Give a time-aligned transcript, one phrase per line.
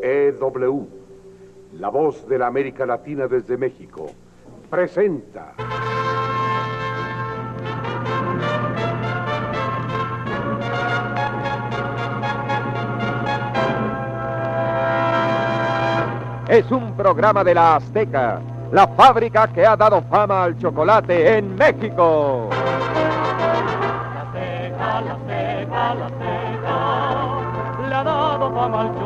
[0.00, 0.88] XEW,
[1.74, 4.06] la voz de la América Latina desde México,
[4.70, 5.54] presenta.
[16.48, 18.40] Es un programa de la Azteca,
[18.70, 22.48] la fábrica que ha dado fama al chocolate en México.
[22.52, 26.78] La Azteca, la Azteca, la Azteca,
[27.88, 29.05] le ha dado fama al chocolate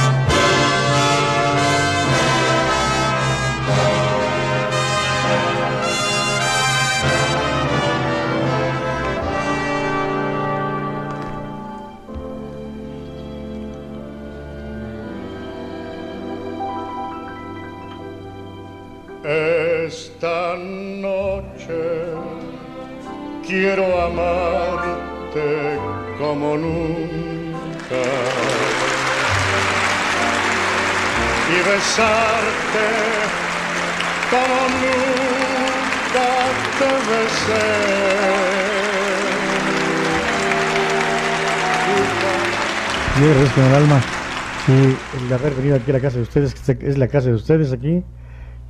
[19.23, 21.79] Esta noche
[23.45, 25.77] quiero amarte
[26.17, 28.01] como nunca
[31.49, 32.87] y besarte
[34.31, 36.29] como nunca
[36.79, 37.65] te besé.
[43.19, 44.01] Yo agradezco con el alma
[44.65, 47.35] sí, el haber venido aquí a la casa de ustedes, que es la casa de
[47.35, 48.03] ustedes aquí.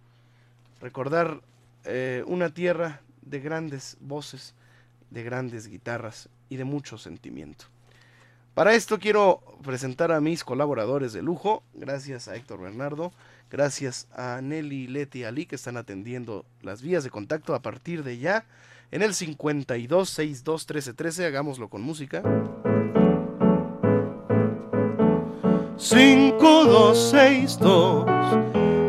[0.80, 1.40] Recordar
[1.84, 4.54] eh, una tierra de grandes voces
[5.10, 7.66] de grandes guitarras y de mucho sentimiento.
[8.54, 13.10] Para esto quiero presentar a mis colaboradores de lujo, gracias a Héctor Bernardo,
[13.50, 18.18] gracias a Nelly Leti Ali que están atendiendo las vías de contacto a partir de
[18.18, 18.44] ya
[18.92, 22.22] en el 52 62 13 13, hagámoslo con música.
[25.76, 28.06] 5262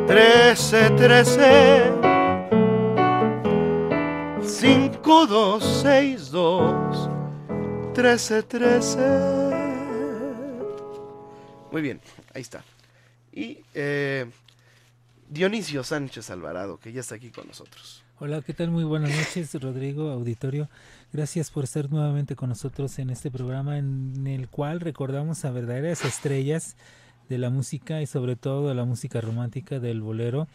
[0.05, 1.91] 13 13
[4.43, 7.14] 5262
[7.95, 9.55] 13 13
[11.71, 11.99] muy bien,
[12.33, 12.63] ahí está.
[13.33, 14.31] Y eh,
[15.29, 18.01] Dionisio Sánchez Alvarado, que ya está aquí con nosotros.
[18.17, 18.71] Hola, ¿qué tal?
[18.71, 20.69] Muy buenas noches, Rodrigo, auditorio.
[21.11, 26.05] Gracias por estar nuevamente con nosotros en este programa en el cual recordamos a verdaderas
[26.05, 26.77] estrellas
[27.27, 30.47] de la música y sobre todo de la música romántica del bolero.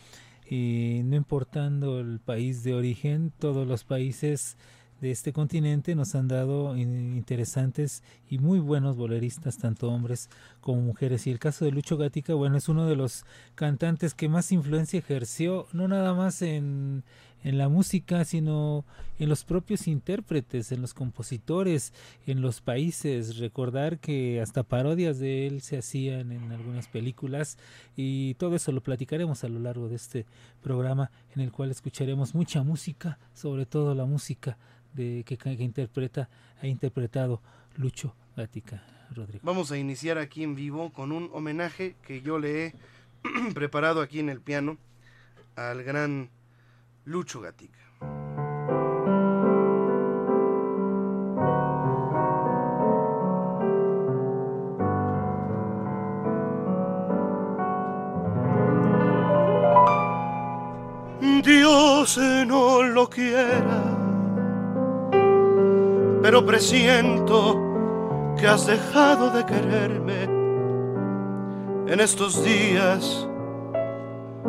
[0.49, 4.57] Y no importando el país de origen, todos los países
[5.01, 10.29] de este continente nos han dado interesantes y muy buenos boleristas, tanto hombres
[10.61, 11.27] como mujeres.
[11.27, 13.25] Y el caso de Lucho Gatica, bueno, es uno de los
[13.55, 17.03] cantantes que más influencia ejerció, no nada más en,
[17.43, 18.85] en la música, sino
[19.19, 21.93] en los propios intérpretes, en los compositores,
[22.27, 23.39] en los países.
[23.39, 27.59] Recordar que hasta parodias de él se hacían en algunas películas
[27.97, 30.27] y todo eso lo platicaremos a lo largo de este
[30.63, 34.59] programa en el cual escucharemos mucha música, sobre todo la música
[34.95, 36.29] de que, interpreta
[36.61, 37.41] ha interpretado
[37.77, 38.83] Lucho Gatica
[39.15, 39.41] Rodrigo.
[39.45, 42.75] Vamos a iniciar aquí en vivo con un homenaje que yo le he
[43.55, 44.79] preparado aquí en el piano
[45.57, 46.31] al gran
[47.11, 47.81] Lucho Gatica.
[61.43, 62.17] Dios
[62.47, 63.83] no lo quiera,
[66.23, 67.61] pero presiento
[68.39, 70.23] que has dejado de quererme.
[71.93, 73.29] En estos días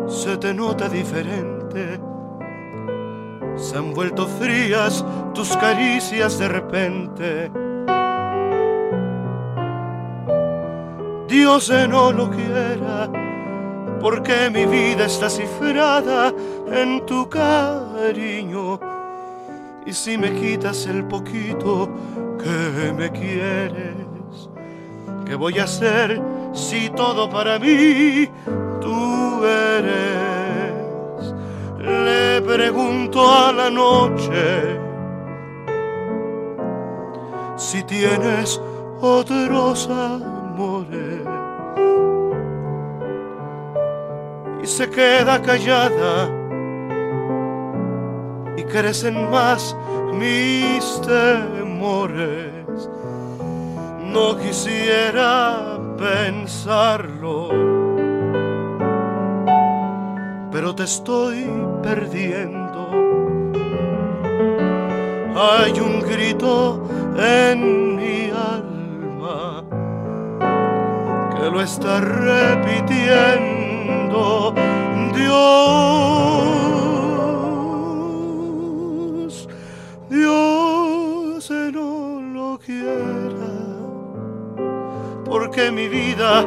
[0.06, 2.11] se te nota diferente.
[3.62, 7.52] Se han vuelto frías tus caricias de repente.
[11.28, 13.10] Dios no lo quiera,
[14.02, 16.34] porque mi vida está cifrada
[16.72, 18.80] en tu cariño.
[19.86, 21.88] Y si me quitas el poquito
[22.44, 24.50] que me quieres,
[25.26, 26.20] ¿qué voy a hacer
[26.52, 28.28] si todo para mí
[28.82, 30.31] tú eres?
[31.82, 34.80] Le pregunto a la noche
[37.58, 38.62] si tienes
[39.02, 41.26] otros amores.
[44.62, 46.30] Y se queda callada
[48.56, 49.76] y crecen más
[50.14, 52.90] mis temores.
[54.06, 57.50] No quisiera pensarlo,
[60.62, 61.50] pero te estoy
[61.82, 62.92] perdiendo.
[65.36, 66.88] Hay un grito
[67.18, 69.64] en mi alma
[71.36, 72.94] que lo está repitiendo.
[75.16, 75.50] Dios,
[80.12, 83.50] Dios no lo quiera,
[85.26, 86.46] porque mi vida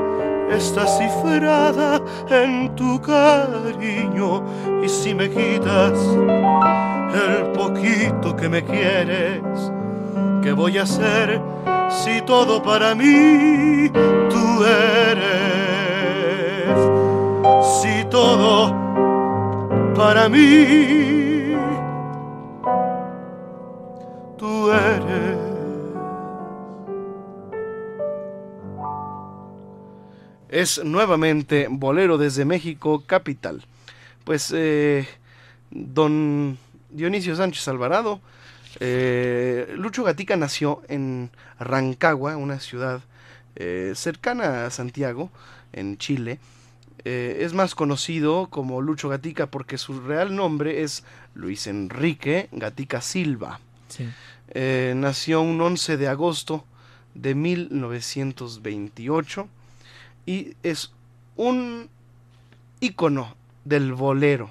[0.56, 4.44] está cifrada en tu cariño
[4.82, 5.92] y si me quitas
[7.14, 9.42] el poquito que me quieres,
[10.42, 11.40] ¿qué voy a hacer
[11.88, 15.34] si todo para mí tú eres?
[17.80, 18.72] Si todo
[19.94, 21.56] para mí
[24.36, 25.33] tú eres.
[30.54, 33.66] Es nuevamente Bolero desde México, capital.
[34.22, 35.04] Pues eh,
[35.72, 36.56] don
[36.90, 38.20] Dionisio Sánchez Alvarado,
[38.78, 43.00] eh, Lucho Gatica nació en Rancagua, una ciudad
[43.56, 45.32] eh, cercana a Santiago,
[45.72, 46.38] en Chile.
[47.04, 51.02] Es más conocido como Lucho Gatica porque su real nombre es
[51.34, 53.58] Luis Enrique Gatica Silva.
[53.88, 54.08] Sí.
[54.94, 56.64] Nació un 11 de agosto
[57.14, 59.48] de 1928
[60.26, 60.92] y es
[61.36, 61.88] un
[62.80, 64.50] ícono del bolero,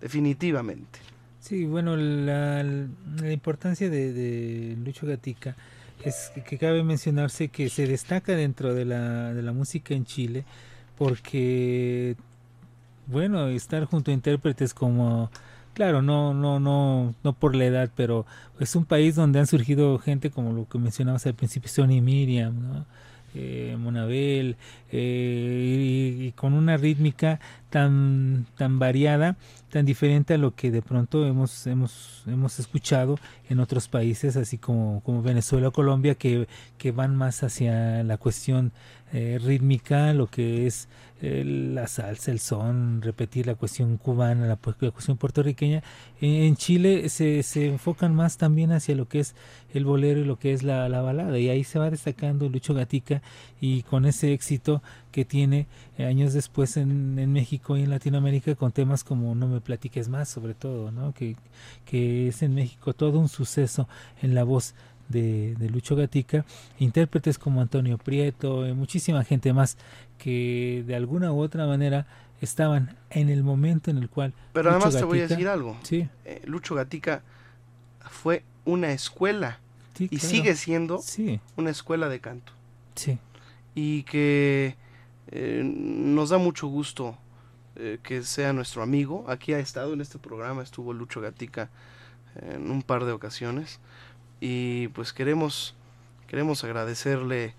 [0.00, 1.00] definitivamente.
[1.40, 5.56] Sí, bueno, la, la importancia de, de Lucho Gatica
[6.04, 10.44] es que cabe mencionarse que se destaca dentro de la, de la música en Chile
[10.98, 12.16] porque,
[13.06, 15.30] bueno, estar junto a intérpretes como,
[15.74, 18.26] claro, no, no, no, no por la edad, pero
[18.60, 22.54] es un país donde han surgido gente como lo que mencionabas al principio, Sony Miriam,
[22.60, 22.86] ¿no?
[23.34, 24.56] Eh, Monabel,
[24.90, 27.40] eh, y, y, con una rítmica
[27.72, 29.36] tan, tan variada,
[29.70, 34.58] tan diferente a lo que de pronto hemos, hemos, hemos escuchado en otros países, así
[34.58, 38.72] como, como Venezuela o Colombia, que, que van más hacia la cuestión
[39.14, 40.88] eh, rítmica, lo que es
[41.22, 45.82] eh, la salsa, el son, repetir la cuestión cubana, la, la cuestión puertorriqueña.
[46.20, 49.34] En, Chile se, se, enfocan más también hacia lo que es
[49.72, 52.74] el bolero y lo que es la, la, balada, y ahí se va destacando Lucho
[52.74, 53.22] Gatica
[53.60, 55.66] y con ese éxito que tiene
[55.98, 60.08] eh, años después en, en, México y en Latinoamérica con temas como No me platiques
[60.08, 61.12] más, sobre todo, ¿no?
[61.12, 61.36] que,
[61.84, 63.88] que es en México todo un suceso
[64.22, 64.74] en la voz
[65.08, 66.44] de, de, Lucho Gatica,
[66.78, 69.76] intérpretes como Antonio Prieto, y muchísima gente más
[70.18, 72.06] que de alguna u otra manera
[72.40, 74.32] estaban en el momento en el cual.
[74.52, 75.76] Pero Lucho además Gatica, te voy a decir algo.
[75.82, 76.08] Sí.
[76.24, 77.22] Eh, Lucho Gatica
[78.10, 79.60] fue una escuela
[79.94, 80.28] sí, y claro.
[80.28, 81.40] sigue siendo sí.
[81.56, 82.52] una escuela de canto.
[82.94, 83.18] Sí.
[83.74, 84.76] Y que
[85.30, 87.16] eh, nos da mucho gusto
[87.76, 89.24] eh, que sea nuestro amigo.
[89.28, 91.70] Aquí ha estado en este programa, estuvo Lucho Gatica
[92.40, 93.78] en un par de ocasiones
[94.40, 95.74] y pues queremos
[96.26, 97.54] queremos agradecerle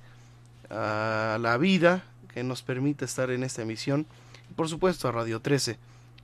[0.70, 2.04] a la vida
[2.34, 4.08] que nos permite estar en esta emisión
[4.50, 5.78] y por supuesto a Radio 13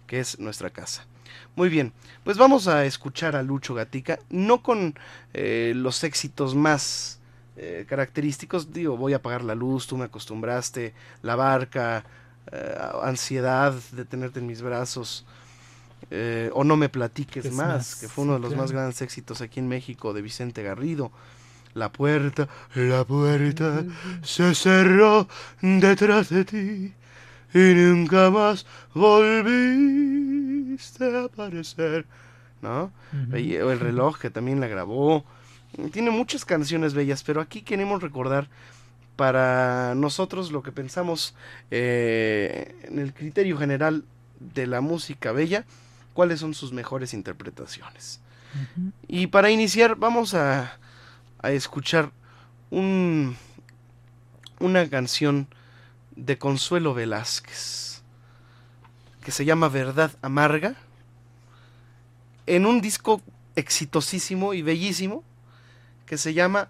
[0.07, 1.05] que es nuestra casa.
[1.55, 1.93] Muy bien,
[2.23, 4.95] pues vamos a escuchar a Lucho Gatica, no con
[5.33, 7.18] eh, los éxitos más
[7.61, 12.05] eh, característicos, digo, voy a apagar la luz, tú me acostumbraste, la barca,
[12.53, 15.25] eh, ansiedad de tenerte en mis brazos,
[16.09, 18.63] eh, o no me platiques es más, más, que fue uno de los claro.
[18.63, 21.11] más grandes éxitos aquí en México de Vicente Garrido.
[21.73, 23.83] La puerta, la puerta
[24.23, 25.27] se cerró
[25.61, 26.93] detrás de ti
[27.53, 29.43] y nunca más volviste
[31.13, 32.05] a aparecer.
[32.61, 32.93] ¿No?
[33.11, 33.71] Uh -huh.
[33.71, 35.25] El reloj que también la grabó.
[35.91, 38.47] Tiene muchas canciones bellas, pero aquí queremos recordar
[39.15, 41.35] para nosotros lo que pensamos
[41.71, 44.05] eh, en el criterio general
[44.39, 45.65] de la música bella,
[46.13, 48.21] cuáles son sus mejores interpretaciones.
[48.55, 48.91] Uh -huh.
[49.07, 50.77] Y para iniciar vamos a,
[51.39, 52.11] a escuchar
[52.69, 53.35] un,
[54.59, 55.47] una canción
[56.15, 58.01] de Consuelo Velázquez
[59.23, 60.75] que se llama Verdad Amarga
[62.45, 63.21] en un disco
[63.55, 65.23] exitosísimo y bellísimo
[66.09, 66.69] que se llama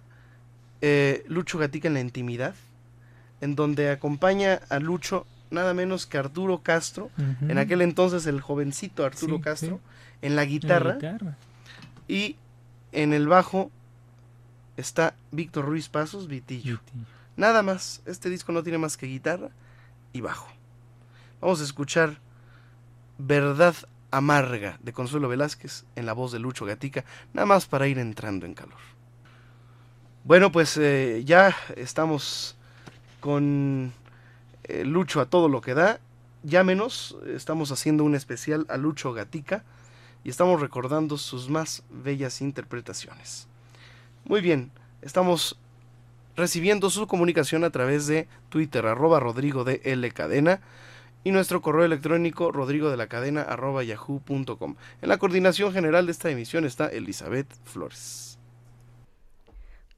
[0.82, 2.54] eh, Lucho Gatica en la intimidad
[3.40, 7.50] en donde acompaña a Lucho nada menos que Arturo Castro, uh -huh.
[7.50, 10.26] en aquel entonces el jovencito Arturo sí, Castro, sí.
[10.26, 11.36] en la guitarra, en la guitarra,
[12.06, 12.36] y
[12.92, 13.70] en el bajo
[14.76, 16.78] está Víctor Ruiz Pasos, Vitillo.
[16.84, 17.06] Vitillo.
[17.36, 19.48] Nada más, este disco no tiene más que guitarra
[20.12, 20.48] y bajo.
[21.40, 22.18] Vamos a escuchar
[23.16, 23.74] Verdad
[24.10, 28.44] Amarga de Consuelo Velázquez en la voz de Lucho Gatica, nada más para ir entrando
[28.44, 28.99] en calor.
[30.24, 32.54] Bueno, pues eh, ya estamos
[33.20, 33.92] con
[34.64, 35.98] eh, Lucho a todo lo que da.
[36.42, 39.64] Llámenos, estamos haciendo un especial a Lucho Gatica
[40.22, 43.48] y estamos recordando sus más bellas interpretaciones.
[44.26, 45.58] Muy bien, estamos
[46.36, 50.60] recibiendo su comunicación a través de Twitter, arroba Rodrigo de L Cadena
[51.24, 54.76] y nuestro correo electrónico rodrigo de la cadena arroba yahoo.com.
[55.00, 58.29] En la coordinación general de esta emisión está Elizabeth Flores.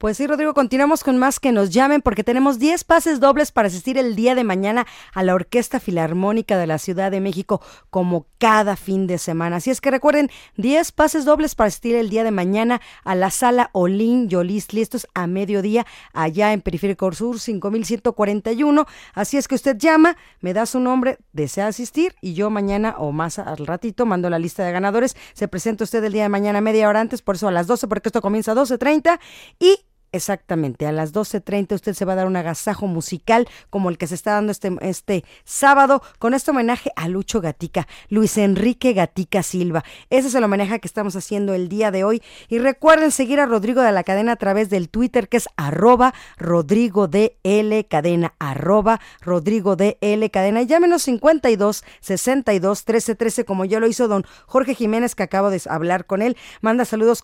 [0.03, 3.69] Pues sí, Rodrigo, continuamos con más que nos llamen porque tenemos 10 pases dobles para
[3.69, 8.25] asistir el día de mañana a la Orquesta Filarmónica de la Ciudad de México como
[8.37, 9.55] cada fin de semana.
[9.55, 13.31] Así es que recuerden, 10 pases dobles para asistir el día de mañana a la
[13.31, 18.85] sala Olin Yolis, listos a mediodía allá en Periférico Sur 5141.
[19.13, 23.13] Así es que usted llama, me da su nombre, desea asistir y yo mañana o
[23.13, 25.15] más al ratito mando la lista de ganadores.
[25.31, 27.87] Se presenta usted el día de mañana media hora antes, por eso a las 12,
[27.87, 29.17] porque esto comienza a 12.30
[29.59, 29.77] y
[30.13, 34.05] Exactamente, a las 12.30 usted se va a dar un agasajo musical como el que
[34.05, 39.41] se está dando este, este sábado con este homenaje a Lucho Gatica, Luis Enrique Gatica
[39.41, 39.83] Silva.
[40.11, 42.21] Ese es el homenaje que estamos haciendo el día de hoy.
[42.47, 46.13] Y recuerden seguir a Rodrigo de la Cadena a través del Twitter que es arroba
[46.37, 50.61] Rodrigo de L Cadena, arroba Rodrigo de L Cadena.
[50.61, 55.59] Llámenos 52 62 13 13 como ya lo hizo don Jorge Jiménez que acabo de
[55.67, 56.37] hablar con él.
[56.61, 57.23] Manda saludos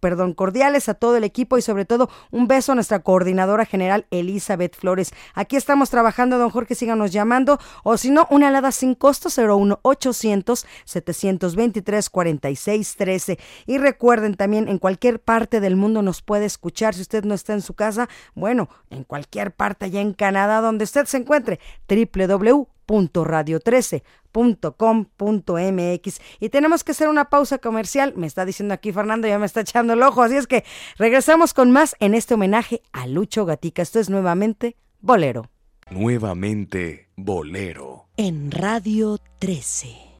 [0.00, 4.06] perdón, cordiales a todo el equipo y sobre todo un beso a nuestra coordinadora general
[4.10, 5.12] Elizabeth Flores.
[5.34, 7.58] Aquí estamos trabajando, don Jorge, síganos llamando.
[7.82, 13.38] O si no, una alada sin costo 01800 723 46 13.
[13.66, 16.94] Y recuerden también, en cualquier parte del mundo nos puede escuchar.
[16.94, 20.84] Si usted no está en su casa, bueno, en cualquier parte allá en Canadá, donde
[20.84, 24.02] usted se encuentre, www.radio13
[24.34, 28.14] .com.mx y tenemos que hacer una pausa comercial.
[28.16, 30.64] Me está diciendo aquí Fernando, ya me está echando el ojo, así es que
[30.98, 33.82] regresamos con más en este homenaje a Lucho Gatica.
[33.82, 35.50] Esto es nuevamente Bolero.
[35.90, 38.08] Nuevamente Bolero.
[38.16, 40.13] En Radio 13.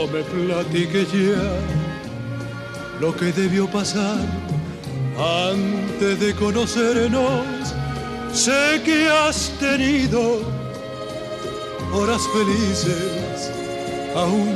[0.00, 1.60] No me platique ya
[3.00, 4.16] lo que debió pasar
[5.52, 7.74] antes de conocernos.
[8.32, 10.40] Sé que has tenido
[11.92, 13.52] horas felices
[14.16, 14.54] aún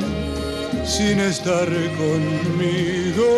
[0.83, 1.67] sin estar
[2.01, 3.29] conmigo.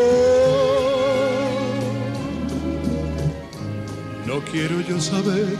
[4.25, 5.57] No quiero yo saber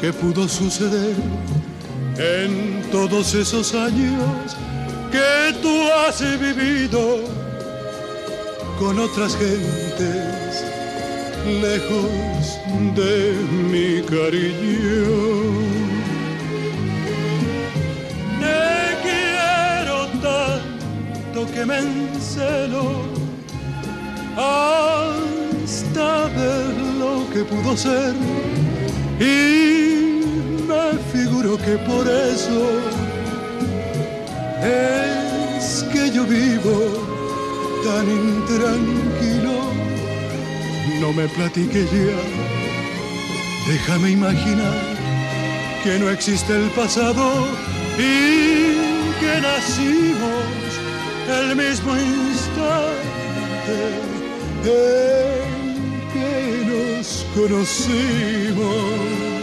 [0.00, 1.14] qué pudo suceder
[2.18, 4.56] en todos esos años
[5.10, 7.20] que tú has vivido
[8.78, 10.64] con otras gentes
[11.46, 12.58] lejos
[12.94, 13.34] de
[13.70, 15.06] mi cariño.
[18.40, 22.84] Te quiero tanto que me encelo
[24.36, 28.14] hasta ver lo que pudo ser
[29.18, 30.22] y
[30.68, 32.99] me figuro que por eso
[34.62, 37.04] es que yo vivo
[37.84, 39.70] tan intranquilo.
[41.00, 42.16] No me platique ya,
[43.66, 44.78] déjame imaginar
[45.82, 47.48] que no existe el pasado
[47.98, 48.76] y
[49.20, 50.44] que nacimos
[51.28, 53.00] el mismo instante
[54.64, 55.50] en
[56.12, 59.39] que nos conocimos.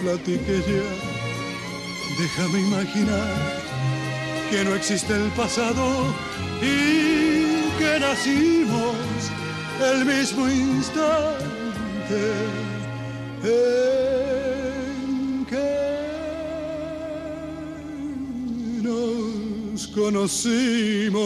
[0.00, 0.82] Platique ya.
[2.18, 3.62] Déjame imaginar
[4.50, 6.14] que no existe el pasado
[6.60, 8.96] y que nacimos
[9.80, 12.20] el mismo instante
[13.44, 13.76] en
[15.46, 16.02] que
[18.82, 21.22] nos conocimos.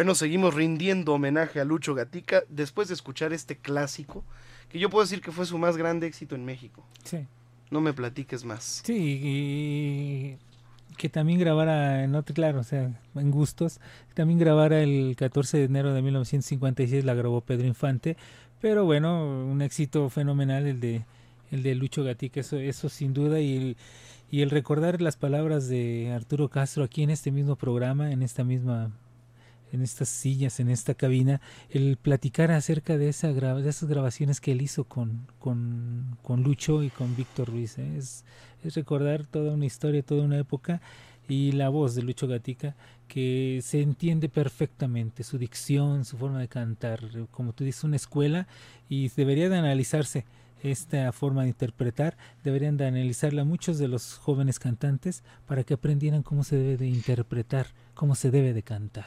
[0.00, 4.24] Bueno, seguimos rindiendo homenaje a Lucho Gatica después de escuchar este clásico,
[4.70, 6.82] que yo puedo decir que fue su más grande éxito en México.
[7.04, 7.26] Sí.
[7.70, 8.80] No me platiques más.
[8.82, 10.38] Sí, y
[10.96, 13.78] que también grabara, en otro, claro, o sea, en gustos,
[14.14, 18.16] también grabara el 14 de enero de 1956, la grabó Pedro Infante,
[18.58, 21.04] pero bueno, un éxito fenomenal el de
[21.50, 23.76] el de Lucho Gatica, eso, eso sin duda, y
[24.30, 28.44] y el recordar las palabras de Arturo Castro aquí en este mismo programa, en esta
[28.44, 28.92] misma
[29.72, 34.52] en estas sillas, en esta cabina, el platicar acerca de, esa de esas grabaciones que
[34.52, 37.78] él hizo con, con, con Lucho y con Víctor Ruiz.
[37.78, 37.96] ¿eh?
[37.96, 38.24] Es,
[38.64, 40.80] es recordar toda una historia, toda una época
[41.28, 42.74] y la voz de Lucho Gatica
[43.06, 48.46] que se entiende perfectamente, su dicción, su forma de cantar, como tú dices, una escuela
[48.88, 50.24] y debería de analizarse
[50.62, 56.22] esta forma de interpretar, deberían de analizarla muchos de los jóvenes cantantes para que aprendieran
[56.22, 59.06] cómo se debe de interpretar, cómo se debe de cantar.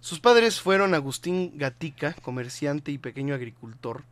[0.00, 4.04] Sus padres fueron Agustín Gatica, comerciante y pequeño agricultor,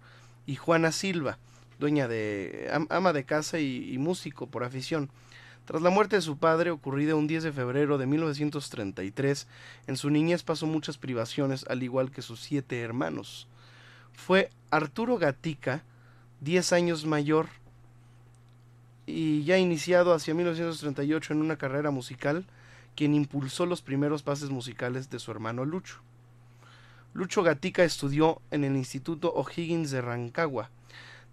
[0.44, 1.38] y Juana Silva,
[1.78, 5.10] dueña de ama de casa y, músico por afición.
[5.64, 9.46] Tras la muerte de su padre, ocurrida un 10 de febrero de 1933,
[9.86, 13.46] en su niñez pasó muchas privaciones, al igual que sus siete hermanos.
[14.12, 15.82] Fue Arturo Gatica,
[16.40, 17.48] 10 años mayor
[19.06, 22.44] y ya iniciado hacia 1938 en una carrera musical,
[22.96, 26.00] quien impulsó los primeros pases musicales de su hermano Lucho.
[27.12, 30.70] Lucho Gatica estudió en el Instituto O'Higgins de Rancagua,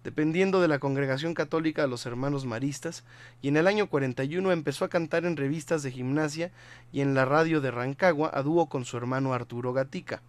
[0.04, 3.04] dependiendo de la Congregación Católica de los Hermanos Maristas,
[3.40, 6.52] y en el año 41 empezó a cantar en revistas de gimnasia
[6.92, 10.20] y en la radio de Rancagua a dúo con su hermano Arturo Gatica.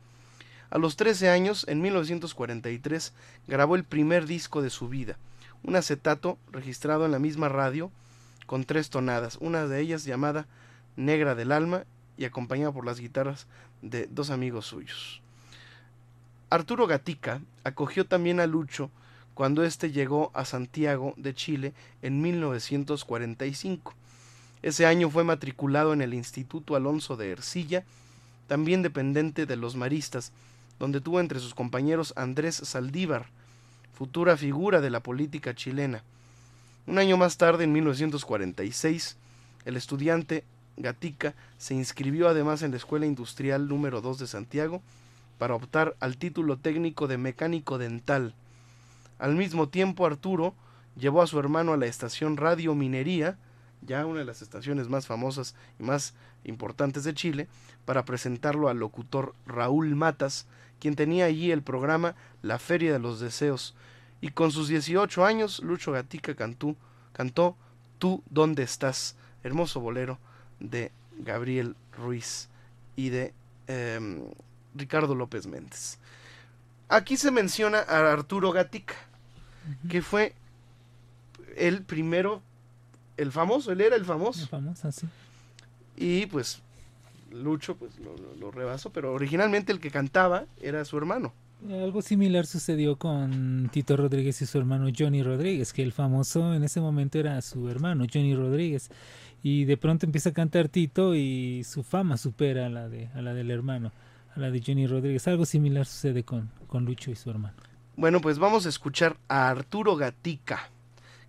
[0.69, 3.13] A los 13 años, en 1943,
[3.47, 5.17] grabó el primer disco de su vida,
[5.63, 7.91] un acetato registrado en la misma radio
[8.45, 10.47] con tres tonadas, una de ellas llamada
[10.95, 11.86] Negra del Alma
[12.17, 13.47] y acompañada por las guitarras
[13.81, 15.21] de dos amigos suyos.
[16.49, 18.89] Arturo Gatica acogió también a Lucho
[19.34, 23.93] cuando éste llegó a Santiago de Chile en 1945.
[24.62, 27.84] Ese año fue matriculado en el Instituto Alonso de Ercilla,
[28.47, 30.31] también dependiente de los maristas,
[30.79, 33.27] donde tuvo entre sus compañeros Andrés Saldívar,
[33.93, 36.03] futura figura de la política chilena.
[36.88, 39.17] Un año más tarde, en 1946,
[39.65, 40.43] el estudiante
[40.77, 44.81] Gatica se inscribió además en la Escuela Industrial número 2 de Santiago
[45.38, 48.33] para optar al título técnico de mecánico dental.
[49.19, 50.53] Al mismo tiempo, Arturo
[50.97, 53.38] llevó a su hermano a la estación Radio Minería,
[53.81, 57.47] ya una de las estaciones más famosas y más importantes de Chile,
[57.85, 60.47] para presentarlo al locutor Raúl Matas,
[60.79, 63.75] quien tenía allí el programa La Feria de los Deseos.
[64.21, 66.75] Y con sus 18 años, Lucho Gatica cantó,
[67.13, 67.55] cantó
[67.97, 70.19] Tú dónde estás, hermoso bolero
[70.59, 72.49] de Gabriel Ruiz
[72.95, 73.33] y de
[73.67, 74.23] em,
[74.73, 75.97] Ricardo López Méndez.
[76.87, 78.95] Aquí se menciona a Arturo Gatica,
[79.89, 80.33] que fue
[81.55, 82.41] el primero,
[83.17, 84.41] el famoso, él era el famoso.
[84.41, 85.07] El famoso, sí.
[85.97, 86.61] Y pues
[87.31, 87.93] Lucho pues
[88.39, 91.33] lo, rebasó, pero originalmente el que cantaba era su hermano.
[91.69, 96.63] Algo similar sucedió con Tito Rodríguez y su hermano Johnny Rodríguez, que el famoso en
[96.63, 98.91] ese momento era su hermano Johnny Rodríguez.
[99.47, 103.21] Y de pronto empieza a cantar Tito y su fama supera a la, de, a
[103.21, 103.91] la del hermano,
[104.36, 105.27] a la de Johnny Rodríguez.
[105.27, 107.53] Algo similar sucede con, con Lucho y su hermano.
[107.95, 110.71] Bueno, pues vamos a escuchar a Arturo Gatica,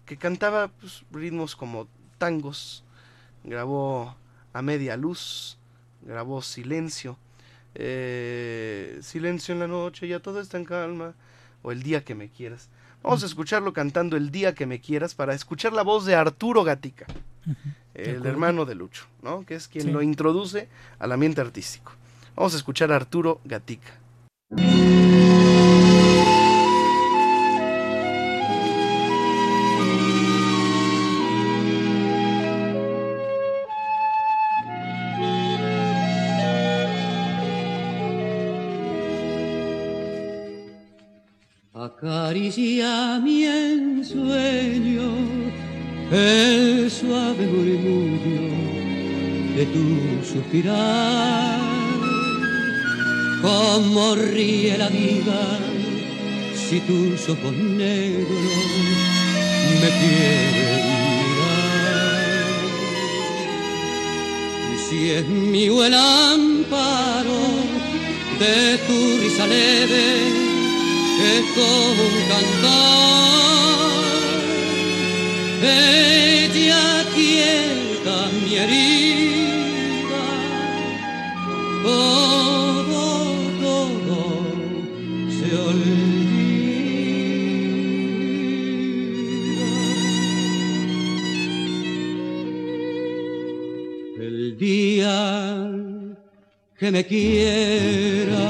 [0.07, 2.85] que cantaba pues, ritmos como tangos,
[3.45, 4.17] grabó
[4.55, 5.59] a media luz,
[6.01, 7.19] grabó Silencio,
[7.75, 11.13] eh, Silencio en la noche, ya todo está en calma,
[11.61, 12.71] o El día que me quieras.
[13.03, 16.65] Vamos a escucharlo cantando El día que me quieras para escuchar la voz de Arturo
[16.65, 17.05] Gatica,
[17.97, 19.45] el hermano de Lucho, ¿no?
[19.45, 21.93] que es quien lo introduce al ambiente artístico.
[22.35, 23.99] Vamos a escuchar a Arturo Gatica.
[41.73, 45.16] Acaricia mi ensueño
[46.11, 48.51] el suave murmullo
[49.57, 51.61] de tu suspirar.
[53.43, 55.59] Como ríe la vida
[56.55, 58.29] si tus ojos negros
[59.81, 60.85] me quieren
[61.23, 62.25] mirar.
[64.75, 67.41] Y si es mi buen amparo
[68.41, 70.07] de tu risa leve
[71.23, 73.56] es como un cantar.
[75.67, 80.25] Ella quieta mi herida,
[81.83, 83.03] todo,
[83.61, 84.21] todo
[85.37, 86.07] se olvida.
[94.21, 95.71] el día
[96.79, 98.47] que me quiera,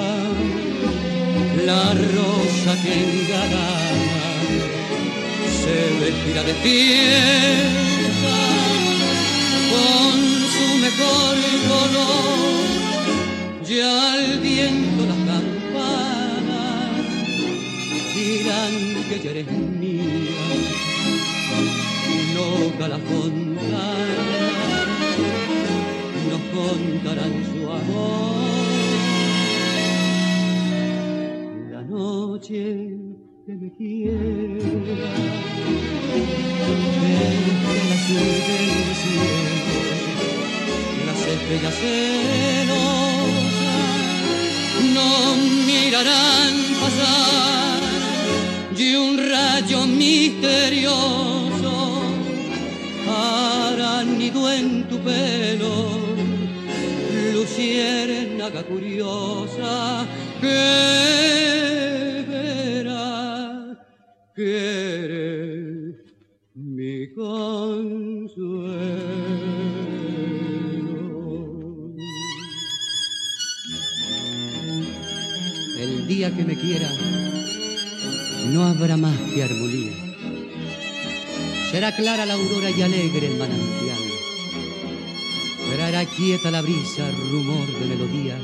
[1.64, 3.75] la rosa que engalana
[6.00, 8.36] vestirá de fiesta
[9.72, 10.16] con
[10.54, 11.36] su mejor
[11.70, 12.66] color,
[13.64, 16.90] ya al viento las campanas
[18.14, 18.74] dirán
[19.08, 20.46] que ya eres mía,
[22.34, 24.26] loca la fontana
[26.30, 28.36] nos contarán su amor.
[31.70, 32.96] La noche
[33.46, 34.18] que me quiera,
[37.94, 39.54] azul del cielo,
[41.06, 42.74] las estrellas celosas
[44.94, 47.80] nos mirarán pasar
[48.76, 51.72] y un rayo misterioso
[53.08, 56.00] hará nido en tu pelo
[57.32, 60.04] luciérnaga curiosa
[60.40, 61.05] que
[64.36, 65.96] que eres
[66.54, 68.36] mi consuelo.
[75.80, 76.88] El día que me quiera
[78.52, 79.92] no habrá más que armonía.
[81.70, 84.06] Será clara la aurora y alegre el manantial
[85.76, 88.38] Traerá quieta la brisa, rumor de melodía,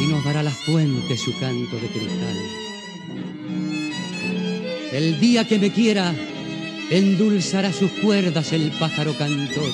[0.00, 2.67] y nos dará la fuente su canto de cristal.
[4.92, 6.14] El día que me quiera,
[6.90, 9.70] endulzará sus cuerdas el pájaro cantor.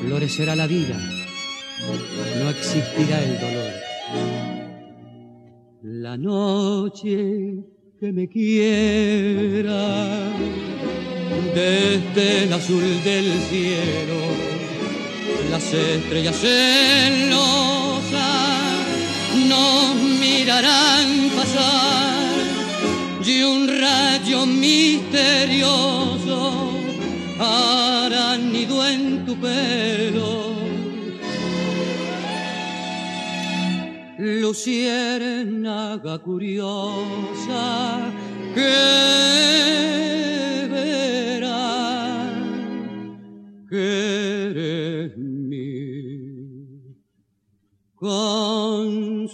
[0.00, 0.98] Florecerá la vida,
[2.40, 3.72] no existirá el dolor.
[5.82, 7.54] La noche
[8.00, 10.18] que me quiera
[11.54, 14.18] desde el azul del cielo,
[15.52, 17.32] las estrellas celosas
[19.48, 22.21] nos mirarán pasar
[23.26, 26.70] y un rayo misterioso
[27.38, 30.52] hará nido en tu pelo.
[34.18, 38.12] Luciérnaga curiosa
[38.54, 38.76] que
[40.70, 42.26] verá
[43.68, 46.92] que eres mi
[47.94, 49.32] consuelo.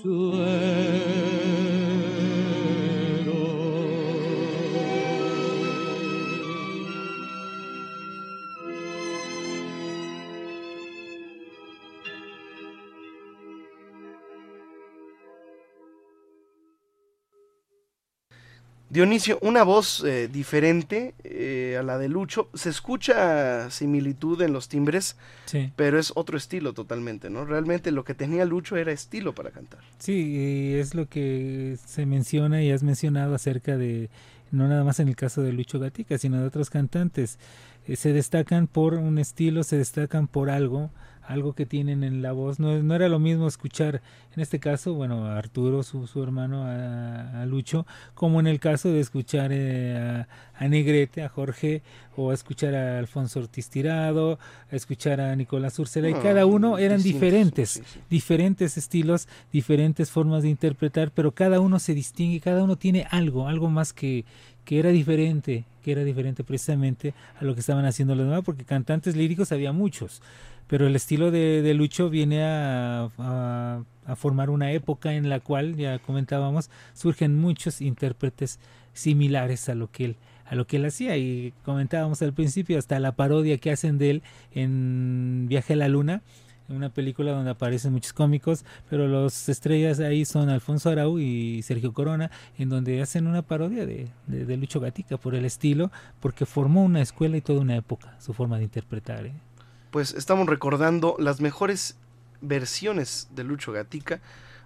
[19.02, 22.48] Dionisio, una voz eh, diferente eh, a la de Lucho.
[22.54, 25.70] Se escucha similitud en los timbres, Sí.
[25.76, 27.44] pero es otro estilo totalmente, ¿no?
[27.44, 29.78] Realmente lo que tenía Lucho era estilo para cantar.
[30.00, 34.10] Sí, es lo que se menciona y has mencionado acerca de,
[34.50, 37.38] no nada más en el caso de Lucho Gatica, sino de otros cantantes.
[37.86, 40.90] Eh, se destacan por un estilo, se destacan por algo,
[41.28, 42.58] algo que tienen en la voz.
[42.58, 44.00] No, no era lo mismo escuchar,
[44.34, 48.58] en este caso, bueno, a Arturo, su, su hermano, a, a Lucho, como en el
[48.58, 50.28] caso de escuchar eh, a,
[50.64, 51.82] a Negrete, a Jorge,
[52.16, 54.38] o a escuchar a Alfonso Ortiz Tirado,
[54.72, 58.00] a escuchar a Nicolás Urcela, y cada uno eran distintos, diferentes sí, sí.
[58.08, 63.48] diferentes estilos, diferentes formas de interpretar, pero cada uno se distingue, cada uno tiene algo,
[63.48, 64.24] algo más que,
[64.64, 68.64] que era diferente, que era diferente precisamente a lo que estaban haciendo los demás, porque
[68.64, 70.22] cantantes líricos había muchos,
[70.68, 73.82] pero el estilo de, de Lucho viene a, a-
[74.16, 78.58] formar una época en la cual, ya comentábamos, surgen muchos intérpretes
[78.94, 80.16] similares a lo que él
[80.50, 84.10] a lo que él hacía y comentábamos al principio hasta la parodia que hacen de
[84.10, 86.22] él en Viaje a la Luna
[86.70, 91.94] una película donde aparecen muchos cómicos, pero los estrellas ahí son Alfonso Arau y Sergio
[91.94, 96.44] Corona, en donde hacen una parodia de, de- de Lucho Gatica por el estilo, porque
[96.44, 99.24] formó una escuela y toda una época, su forma de interpretar.
[99.24, 99.32] ¿eh?
[99.90, 101.96] Pues estamos recordando las mejores
[102.40, 104.20] versiones de Lucho Gatica.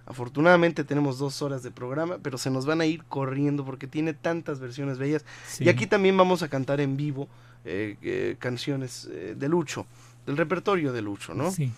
[0.05, 4.13] Afortunadamente tenemos dos horas de programa, pero se nos van a ir corriendo porque tiene
[4.13, 5.23] tantas versiones bellas.
[5.47, 5.63] Sí.
[5.63, 7.29] Y aquí también vamos a cantar en vivo
[7.65, 9.85] eh, eh, canciones eh, de Lucho,
[10.25, 11.49] del repertorio de Lucho, ¿no?
[11.51, 11.71] Sí.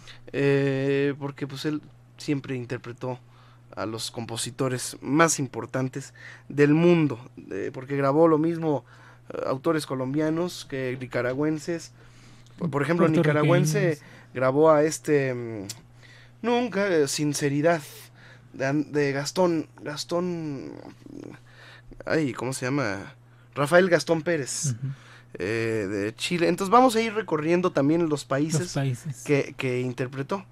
[1.19, 1.81] Porque pues él
[2.17, 3.19] siempre interpretó
[3.75, 6.15] a los compositores más importantes
[6.49, 7.19] del mundo,
[7.73, 8.83] porque grabó lo mismo
[9.45, 11.91] autores colombianos que nicaragüenses.
[12.57, 13.99] Por, ejemplo, nicaragüense
[14.33, 15.67] grabó a este mm,
[16.41, 17.81] Nunca eh, Sinceridad
[18.53, 20.71] de, Gastón Gastón
[22.05, 23.15] ay, ¿cómo se llama?
[23.53, 24.75] Rafael Gastón Pérez.
[25.37, 26.47] Eh, de Chile.
[26.47, 29.23] Entonces vamos a ir recorriendo también los países, Los países.
[29.23, 30.45] Que, que interpretó.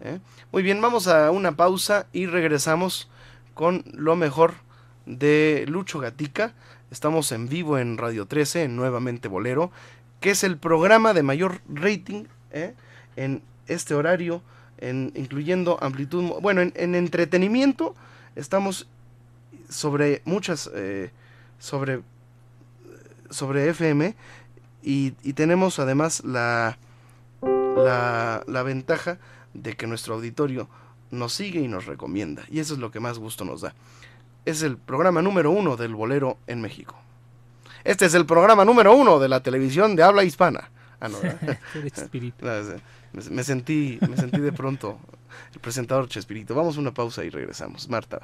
[0.00, 0.20] ¿eh?
[0.52, 3.10] Muy bien, vamos a una pausa y regresamos
[3.54, 4.54] con lo mejor
[5.06, 6.54] de Lucho Gatica.
[6.90, 9.70] Estamos en vivo en Radio 13, en Nuevamente Bolero,
[10.20, 12.74] que es el programa de mayor rating ¿eh?
[13.16, 14.42] en este horario,
[14.78, 17.94] en, incluyendo amplitud, bueno, en, en entretenimiento
[18.36, 18.86] estamos
[19.68, 21.10] sobre muchas, eh,
[21.58, 22.00] sobre,
[23.30, 24.14] sobre FM
[24.82, 26.78] y, y tenemos además la,
[27.42, 29.18] la, la ventaja
[29.54, 30.68] de que nuestro auditorio
[31.10, 32.44] nos sigue y nos recomienda.
[32.50, 33.74] Y eso es lo que más gusto nos da.
[34.44, 36.96] Es el programa número uno del bolero en México.
[37.84, 40.70] Este es el programa número uno de la televisión de habla hispana.
[41.00, 41.18] Ah, no,
[43.30, 44.98] me sentí, me sentí de pronto
[45.52, 46.54] el presentador Chespirito.
[46.54, 47.88] Vamos a una pausa y regresamos.
[47.88, 48.20] Marta.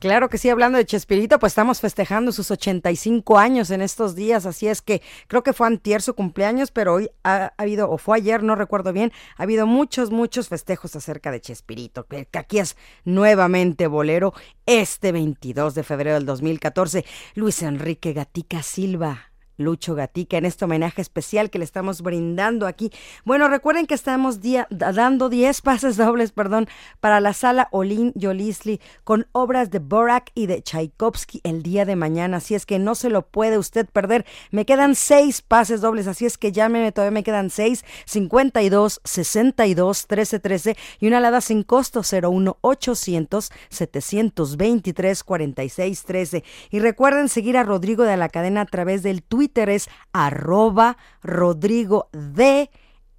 [0.00, 4.46] Claro que sí, hablando de Chespirito, pues estamos festejando sus 85 años en estos días,
[4.46, 7.98] así es que creo que fue antier su cumpleaños, pero hoy ha, ha habido, o
[7.98, 12.38] fue ayer, no recuerdo bien, ha habido muchos, muchos festejos acerca de Chespirito, que, que
[12.38, 14.32] aquí es nuevamente bolero,
[14.64, 19.29] este 22 de febrero del 2014, Luis Enrique Gatica Silva.
[19.60, 22.90] Lucho Gatica en este homenaje especial que le estamos brindando aquí.
[23.24, 26.66] Bueno, recuerden que estamos dando 10 pases dobles, perdón,
[27.00, 31.96] para la sala Olin Yolisli con obras de Borak y de Tchaikovsky el día de
[31.96, 32.38] mañana.
[32.38, 34.24] Así es que no se lo puede usted perder.
[34.50, 40.06] Me quedan 6 pases dobles, así es que llámeme, todavía me quedan 6, 52, 62,
[40.06, 46.44] 13, 13 y una alada sin costo 01 800 723 46 13.
[46.70, 52.08] Y recuerden seguir a Rodrigo de la cadena a través del Twitter es arroba Rodrigo
[52.12, 52.70] de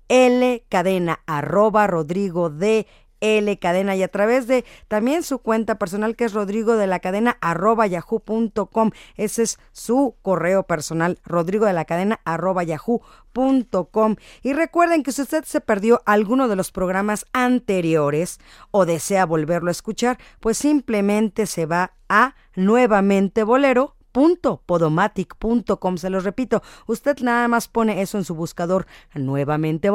[0.08, 2.88] L cadena, arroba Rodrigo de
[3.22, 7.00] L cadena y a través de también su cuenta personal que es Rodrigo de la
[7.00, 8.92] cadena arroba yahoo.com.
[9.16, 14.16] Ese es su correo personal, Rodrigo de la cadena arroba yahoo.com.
[14.42, 18.40] Y recuerden que si usted se perdió alguno de los programas anteriores
[18.72, 26.24] o desea volverlo a escuchar, pues simplemente se va a nuevamente bolero podomatic.com se los
[26.24, 29.90] repito usted nada más pone eso en su buscador nuevamente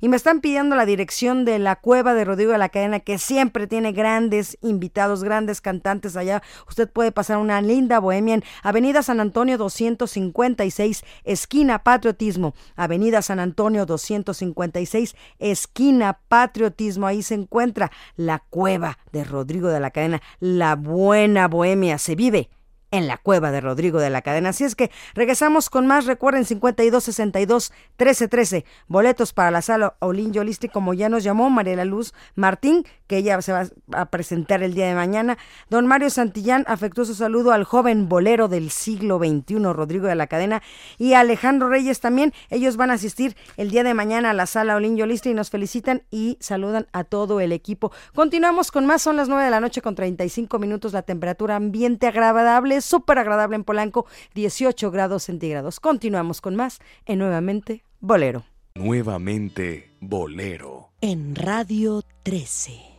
[0.00, 3.18] y me están pidiendo la dirección de la cueva de Rodrigo de la Cadena que
[3.18, 6.42] siempre tiene grandes invitados, grandes cantantes allá.
[6.66, 12.54] Usted puede pasar una linda bohemia en Avenida San Antonio 256, esquina Patriotismo.
[12.74, 17.06] Avenida San Antonio 256, esquina Patriotismo.
[17.06, 20.22] Ahí se encuentra la cueva de Rodrigo de la Cadena.
[20.40, 22.48] La buena bohemia se vive
[22.90, 24.50] en la cueva de Rodrigo de la Cadena.
[24.50, 26.06] Así es que regresamos con más.
[26.06, 28.64] Recuerden 52 62 13 13.
[28.88, 33.40] Boletos para la sala Olin Yolisti, como ya nos llamó Mariela Luz Martín, que ella
[33.42, 35.38] se va a presentar el día de mañana.
[35.70, 40.62] Don Mario Santillán, afectuoso saludo al joven bolero del siglo XXI, Rodrigo de la Cadena,
[40.98, 42.32] y Alejandro Reyes también.
[42.50, 45.50] Ellos van a asistir el día de mañana a la sala Olin Yolisti y nos
[45.50, 47.92] felicitan y saludan a todo el equipo.
[48.14, 49.02] Continuamos con más.
[49.02, 50.92] Son las 9 de la noche con 35 minutos.
[50.92, 55.80] La temperatura ambiente agradable, súper agradable en Polanco, 18 grados centígrados.
[55.80, 58.44] Continuamos con más en Nuevamente Bolero.
[58.74, 60.90] Nuevamente Bolero.
[61.00, 62.96] En Radio 13.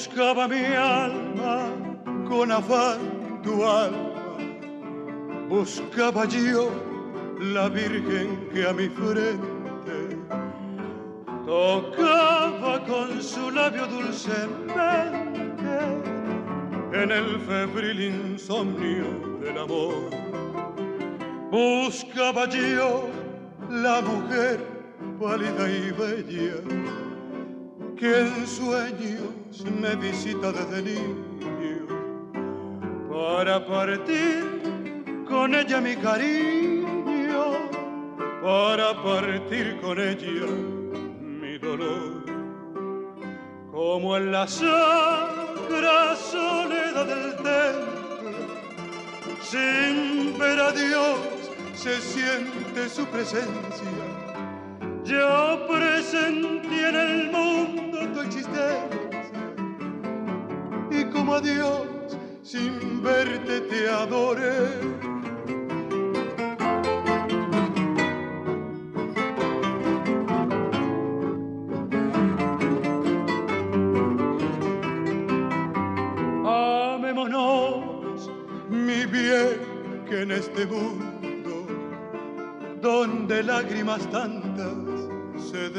[0.00, 1.68] Buscaba mi alma
[2.26, 4.38] con afán tu alma,
[5.46, 6.70] buscaba yo
[7.38, 10.16] la virgen que a mi frente
[11.44, 14.80] tocaba con su labio dulcemente
[16.94, 19.04] en el febril insomnio
[19.42, 20.08] del amor.
[21.50, 23.06] Buscaba yo
[23.68, 24.64] la mujer
[25.20, 27.09] pálida y bella
[28.00, 31.86] que en sueños me visita desde niño
[33.10, 37.44] para partir con ella mi cariño,
[38.42, 40.46] para partir con ella
[41.20, 42.24] mi dolor,
[43.70, 48.40] como en la sacra soledad del templo,
[49.42, 51.18] sin ver a Dios
[51.74, 54.09] se siente su presencia.
[55.04, 58.90] Yo presentí en el mundo tu existencia
[60.90, 61.86] y como a Dios
[62.42, 64.68] sin verte te adoré.
[76.44, 78.30] Amémonos,
[78.68, 81.66] mi bien, que en este mundo,
[82.82, 84.79] donde lágrimas tantas,
[85.68, 85.78] se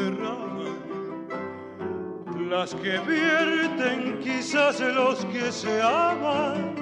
[2.49, 6.75] las que vierten quizás los que se aman,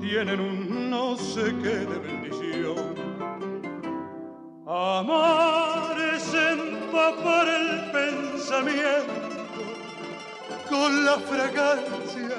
[0.00, 2.94] tienen un no sé qué de bendición.
[4.66, 9.12] Amar es empapar el pensamiento
[10.68, 12.36] con la fragancia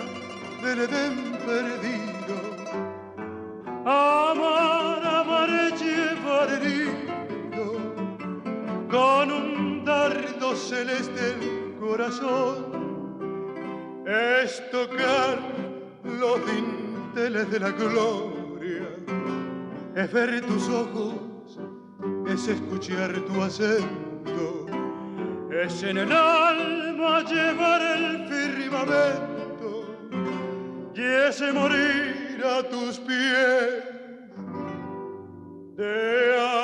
[0.64, 2.07] del Edén perdido.
[10.68, 12.66] Celeste el corazón.
[14.06, 15.40] Es tocar
[16.04, 18.88] los dinteles de la gloria,
[19.96, 21.14] es ver tus ojos,
[22.28, 24.66] es escuchar tu acento,
[25.52, 29.38] es en el alma llevar el firmamento.
[30.96, 33.84] Y ese morir a tus pies.
[35.78, 36.57] De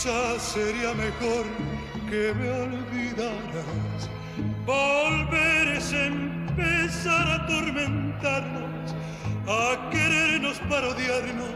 [0.00, 1.44] Quizás sería mejor
[2.08, 4.08] que me olvidaras.
[4.64, 8.94] Volver es empezar a atormentarnos,
[9.48, 11.50] a querernos para odiarnos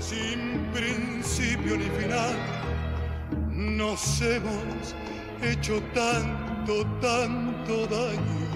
[0.00, 2.34] sin principio ni final.
[3.52, 4.96] Nos hemos
[5.40, 8.48] hecho tanto, tanto daño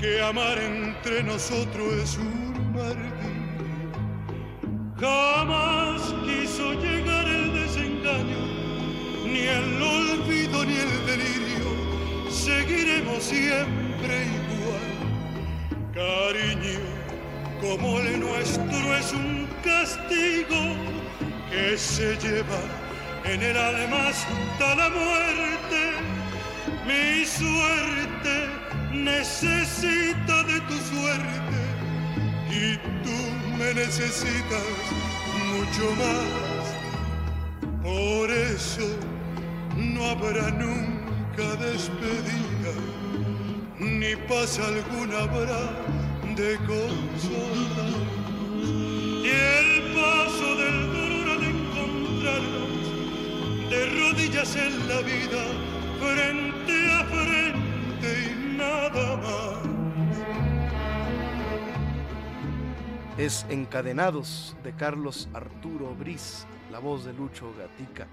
[0.00, 3.92] que amar entre nosotros es un martirio.
[4.98, 6.99] Jamás quiso llegar
[9.50, 11.68] el olvido ni el delirio.
[12.30, 14.26] Seguiremos siempre
[14.56, 14.88] igual.
[15.94, 16.80] Cariño,
[17.60, 20.60] como el nuestro es un castigo
[21.50, 22.62] que se lleva
[23.24, 25.80] en el alma hasta la muerte.
[26.86, 28.34] Mi suerte
[28.92, 31.60] necesita de tu suerte
[32.50, 33.18] y tú
[33.58, 34.64] me necesitas
[35.52, 36.50] mucho más.
[37.82, 39.09] Por eso
[39.76, 42.72] no habrá nunca despedida,
[43.78, 45.62] ni paz alguna habrá
[46.36, 48.00] de consolar.
[49.22, 52.84] Y el paso del dolor al encontrarnos
[53.70, 55.42] de rodillas en la vida,
[55.98, 59.50] frente a frente y nada más.
[63.18, 68.08] Es Encadenados de Carlos Arturo Briz, la voz de Lucho Gatica.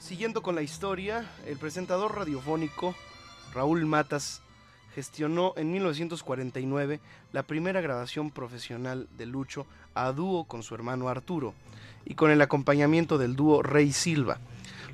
[0.00, 2.94] Siguiendo con la historia, el presentador radiofónico
[3.52, 4.40] Raúl Matas
[4.94, 7.00] gestionó en 1949
[7.32, 11.52] la primera grabación profesional de Lucho a dúo con su hermano Arturo
[12.06, 14.38] y con el acompañamiento del dúo Rey Silva.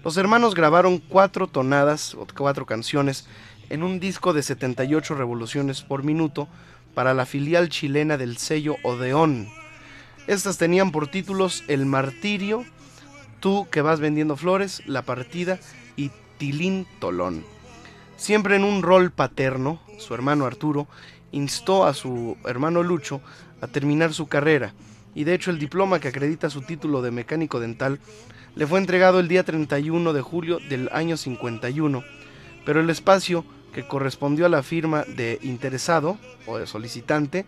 [0.04, 3.28] Los hermanos grabaron cuatro tonadas o cuatro canciones
[3.70, 6.48] en un disco de 78 revoluciones por minuto
[6.94, 9.48] para la filial chilena del sello Odeón.
[10.26, 12.64] Estas tenían por títulos El Martirio,
[13.40, 15.58] Tú que vas vendiendo flores, La Partida
[15.96, 17.44] y Tilín Tolón.
[18.16, 20.86] Siempre en un rol paterno, su hermano Arturo
[21.32, 23.20] instó a su hermano Lucho
[23.60, 24.74] a terminar su carrera
[25.14, 27.98] y de hecho el diploma que acredita su título de mecánico dental
[28.54, 32.02] le fue entregado el día 31 de julio del año 51,
[32.64, 36.16] pero el espacio que correspondió a la firma de interesado
[36.46, 37.44] o de solicitante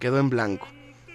[0.00, 0.66] quedó en blanco.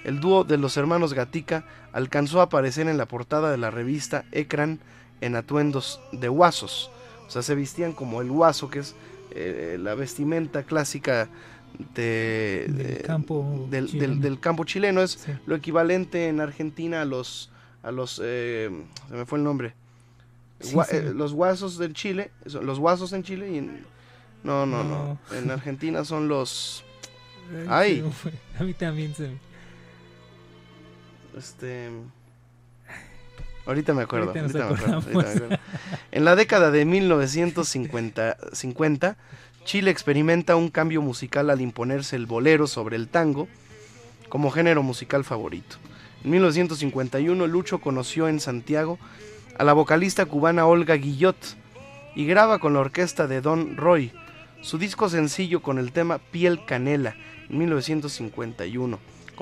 [0.04, 4.26] El dúo de los hermanos Gatica alcanzó a aparecer en la portada de la revista
[4.32, 4.80] Ecran
[5.22, 6.92] en atuendos de guasos.
[7.28, 8.96] O sea, se vestían como el guaso, que es
[9.32, 11.30] eh, la vestimenta clásica
[11.96, 14.22] de, Del de- campo del, del- chileno.
[14.22, 15.02] del campo chileno.
[15.02, 17.50] Es lo equivalente en Argentina a los,
[17.82, 18.70] a los eh,
[19.08, 19.74] se me fue el nombre.
[20.60, 20.98] Sí, Gua- sí.
[20.98, 23.86] eh, los guasos del Chile, los guasos en Chile y en,
[24.44, 25.38] no, no, no, No.
[25.38, 26.84] en Argentina son los,
[27.70, 28.04] Ay.
[28.60, 29.53] A mí también se me...
[31.38, 31.90] Este.
[33.66, 34.28] Ahorita me acuerdo.
[34.28, 35.26] Ahorita nos ahorita me acuerdo, acordamos.
[35.26, 35.64] ahorita me acuerdo.
[36.12, 39.18] En la década de 1950, 50,
[39.64, 43.48] Chile experimenta un cambio musical al imponerse el bolero sobre el tango
[44.30, 45.78] como género musical favorito.
[46.24, 49.00] En 1951, Lucho conoció en Santiago
[49.58, 51.38] a la vocalista cubana Olga Guillot
[52.16, 54.12] y graba con la orquesta de Don Roy
[54.62, 57.16] su disco sencillo con el tema Piel Canela
[57.50, 58.98] en 1951,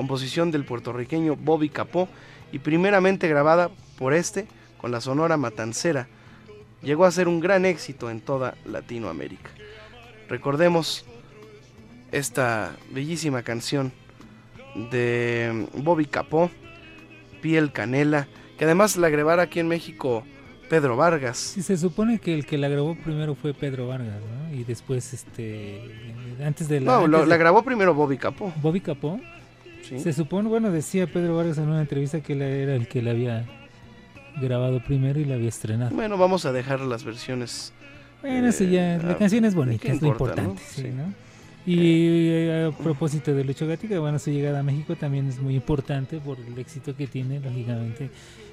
[0.06, 2.10] composición del puertorriqueño Bobby Capó
[2.52, 4.48] y primeramente grabada por este
[4.80, 6.08] con la Sonora Matancera.
[6.82, 9.52] Llegó a ser un gran éxito en toda Latinoamérica.
[10.28, 11.06] Recordemos
[12.12, 13.92] esta bellísima canción
[14.90, 16.50] de Bobby Capó,
[17.44, 18.28] Piel Canela,
[18.58, 20.24] que además la grabara aquí en México
[20.68, 21.38] Pedro Vargas.
[21.38, 24.56] Sí, se supone que el que la grabó primero fue Pedro Vargas, ¿no?
[24.56, 25.80] Y después, este,
[26.44, 26.86] antes de la...
[27.02, 28.52] No, lo- antes la de- grabó primero Bobby Capó.
[28.64, 29.20] Bobby Capó.
[29.88, 30.00] Sí.
[30.00, 33.12] Se supone, bueno, decía Pedro Vargas en una entrevista que él era el que la
[33.12, 33.46] había
[34.42, 35.94] grabado primero y la había estrenado.
[35.96, 37.74] Bueno, vamos a dejar las versiones.
[38.22, 40.70] Bueno, eso ya, eh, la canción es bonita, ¿qué es lo importa, importante, no?
[40.76, 40.88] sí, Sí.
[40.90, 41.14] ¿no?
[41.64, 45.56] Y eh, a propósito de Lucho Gatica, bueno, su llegada a México también es muy
[45.56, 48.10] importante por el éxito que tiene, lógicamente.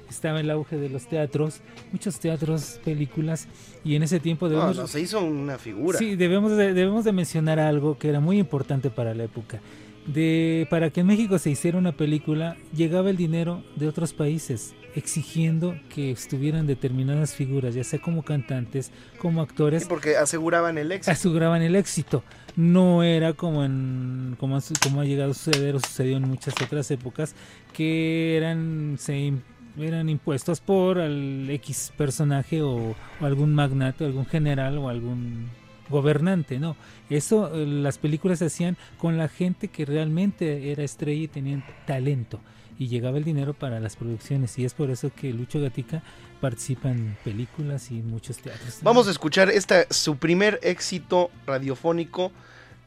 [0.09, 1.61] Estaba el auge de los teatros,
[1.91, 3.47] muchos teatros, películas,
[3.83, 4.77] y en ese tiempo No, debemos...
[4.77, 5.97] no, se hizo una figura.
[5.97, 9.59] Sí, debemos de, debemos de mencionar algo que era muy importante para la época.
[10.07, 14.73] De, para que en México se hiciera una película, llegaba el dinero de otros países
[14.95, 20.91] exigiendo que estuvieran determinadas figuras, ya sea como cantantes, como actores, Sí, porque aseguraban el
[20.91, 21.11] éxito.
[21.11, 22.23] aseguraban el éxito.
[22.55, 26.89] No era como en como, como ha llegado a suceder o sucedió en muchas otras
[26.91, 27.35] épocas
[27.73, 29.33] que eran se
[29.77, 35.47] eran impuestos por al X personaje o, o algún magnate, algún general o algún
[35.89, 36.75] gobernante, no.
[37.09, 41.63] Eso eh, las películas se hacían con la gente que realmente era estrella y tenían
[41.85, 42.39] talento
[42.79, 46.01] y llegaba el dinero para las producciones y es por eso que Lucho Gatica
[46.39, 48.79] participa en películas y muchos teatros.
[48.81, 52.31] Vamos a escuchar esta, su primer éxito radiofónico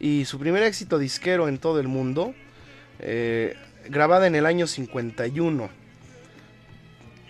[0.00, 2.34] y su primer éxito disquero en todo el mundo,
[3.00, 3.54] eh,
[3.88, 5.68] grabada en el año 51.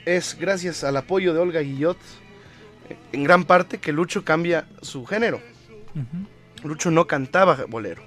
[0.06, 1.98] Es gracias al apoyo de Olga Guillot,
[2.88, 5.40] eh, en gran parte, que Lucho cambia su género.
[6.64, 8.02] Lucho no cantaba bolero.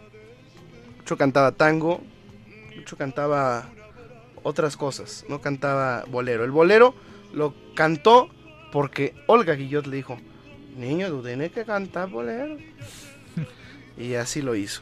[1.00, 2.02] Lucho cantaba tango.
[2.76, 3.70] Lucho cantaba
[4.44, 5.26] otras cosas.
[5.30, 6.44] No cantaba bolero.
[6.44, 6.96] El bolero
[7.34, 8.30] lo cantó
[8.72, 10.18] porque Olga Guillot le dijo,
[10.78, 12.58] niño, tú tienes que cantar bolero.
[13.98, 14.82] y así lo hizo.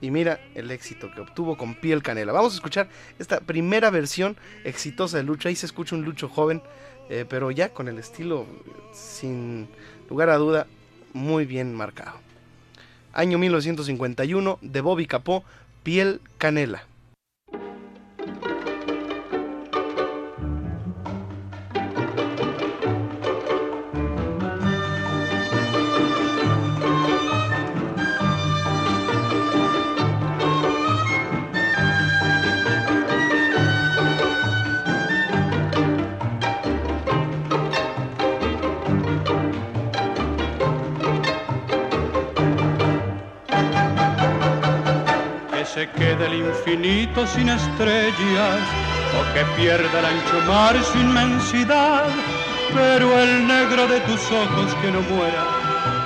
[0.00, 2.32] Y mira el éxito que obtuvo con Piel Canela.
[2.32, 2.88] Vamos a escuchar
[3.18, 5.48] esta primera versión exitosa de Lucho.
[5.48, 6.62] Ahí se escucha un Lucho joven,
[7.08, 8.46] eh, pero ya con el estilo,
[8.92, 9.68] sin
[10.10, 10.66] lugar a duda,
[11.14, 12.25] muy bien marcado.
[13.16, 15.42] Año 1951 de Bobby Capó,
[15.82, 16.84] Piel Canela.
[45.76, 48.60] Se quede el infinito sin estrellas
[49.18, 52.06] o que pierda el ancho mar su inmensidad,
[52.72, 55.44] pero el negro de tus ojos que no muera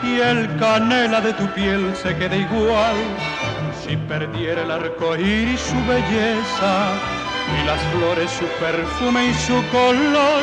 [0.03, 2.97] y el canela de tu piel se quede igual.
[3.81, 6.73] Si perdiera el arco iris su belleza
[7.57, 10.43] y las flores su perfume y su color,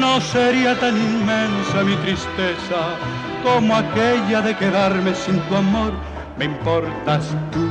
[0.00, 2.96] no sería tan inmensa mi tristeza
[3.42, 5.92] como aquella de quedarme sin tu amor.
[6.38, 7.70] Me importas tú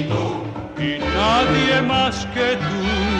[0.00, 3.18] y nadie más que tú.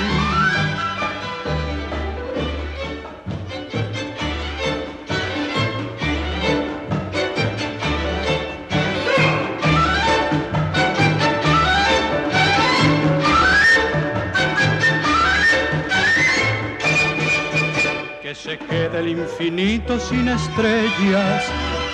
[18.22, 21.44] que se quede el infinito sin estrellas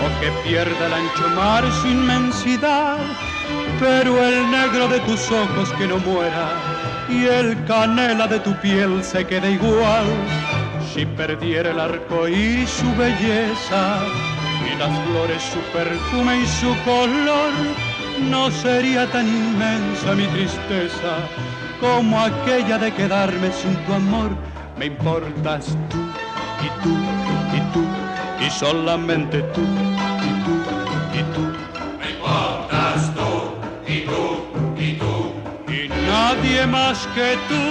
[0.01, 2.99] o que pierda el ancho mar su inmensidad,
[3.81, 6.49] pero el negro de tus ojos que no muera
[7.09, 10.07] y el canela de tu piel se quede igual.
[10.93, 13.99] Si perdiera el arco y su belleza
[14.65, 17.53] y las flores su perfume y su color,
[18.31, 21.17] no sería tan inmensa mi tristeza
[21.81, 24.31] como aquella de quedarme sin tu amor.
[24.79, 25.99] Me importas tú
[26.63, 26.95] y tú,
[27.57, 27.85] y tú,
[28.45, 29.63] y solamente tú,
[36.67, 37.63] más que tú.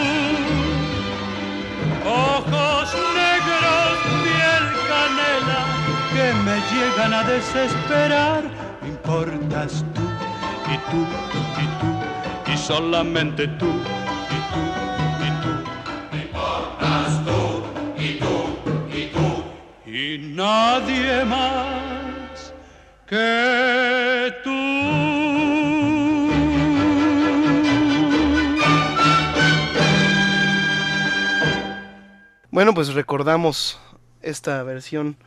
[2.05, 5.61] Ojos negros, piel canela,
[6.13, 8.43] que me llegan a desesperar.
[8.85, 10.01] Importas tú,
[10.71, 11.01] y tú,
[11.61, 14.63] y tú, y solamente tú, y tú,
[15.25, 15.53] y tú.
[16.17, 17.63] Importas tú,
[18.01, 18.35] y tú,
[18.93, 19.89] y tú.
[19.89, 22.53] Y nadie más
[23.07, 24.02] que
[32.53, 33.79] Bueno, pues recordamos
[34.21, 35.17] esta versión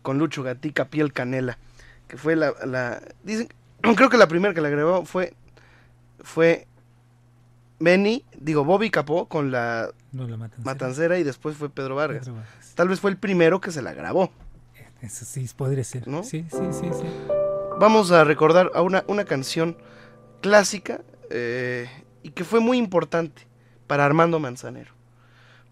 [0.00, 1.58] con Lucho Gatica, Piel Canela,
[2.08, 3.48] que fue la, la- dicen,
[3.96, 5.34] creo que la primera que la grabó fue,
[6.20, 6.66] fue
[7.80, 10.64] Benny, digo Bobby Capó con la No, la matancera.
[10.64, 12.20] Matancera y después fue Pedro Vargas.
[12.20, 12.72] Pedro Vargas.
[12.74, 14.32] Tal vez fue el primero que se la grabó.
[15.02, 16.08] Eso sí, podría ser.
[16.08, 16.22] ¿No?
[16.22, 17.04] Sí, sí, sí, sí.
[17.78, 19.76] Vamos a recordar a una, una canción
[20.40, 21.90] clásica eh,
[22.22, 23.42] y que fue muy importante
[23.86, 24.92] para Armando Manzanero.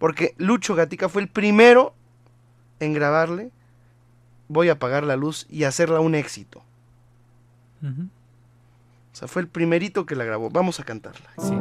[0.02, 1.94] Porque Lucho Gatica fue el primero
[2.80, 3.52] en grabarle
[4.48, 6.60] Voy a apagar la luz y hacerla un éxito.
[7.84, 10.50] O sea, fue el primerito que la grabó.
[10.50, 11.30] Vamos a cantarla.
[11.38, 11.54] Sí.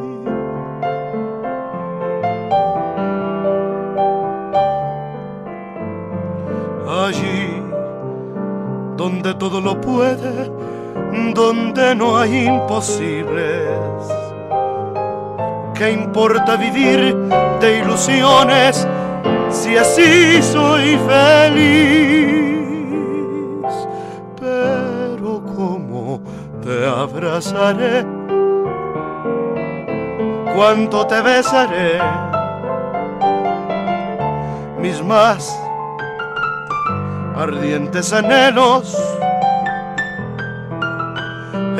[6.86, 7.62] Allí
[8.98, 10.52] donde todo lo puede,
[11.34, 13.70] donde no hay imposibles.
[15.74, 17.16] ¿Qué importa vivir
[17.58, 18.86] de ilusiones
[19.50, 22.56] si así soy feliz?
[24.38, 26.20] Pero cómo
[26.62, 28.06] te abrazaré,
[30.54, 31.98] cuánto te besaré,
[34.78, 35.58] mis más
[37.36, 38.96] ardientes anhelos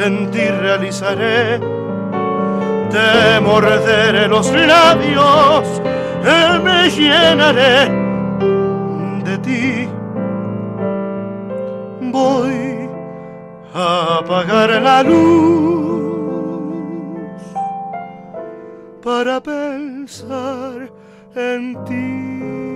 [0.05, 1.61] en ti realizaré.
[2.91, 5.81] Te morderé los labios,
[6.97, 7.89] llenaré
[9.25, 9.89] de ti.
[12.01, 12.89] Voy
[13.75, 16.11] a apagar la luz
[19.03, 20.91] para pensar
[21.35, 22.70] en ti.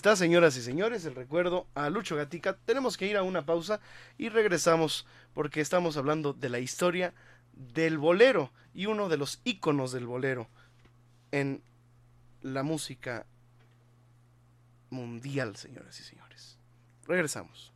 [0.00, 2.56] Está, señoras y señores, el recuerdo a Lucho Gatica.
[2.64, 3.80] Tenemos que ir a una pausa
[4.16, 7.12] y regresamos porque estamos hablando de la historia
[7.52, 10.48] del bolero y uno de los íconos del bolero
[11.32, 11.62] en
[12.40, 13.26] la música
[14.88, 16.56] mundial, señoras y señores.
[17.06, 17.69] Regresamos.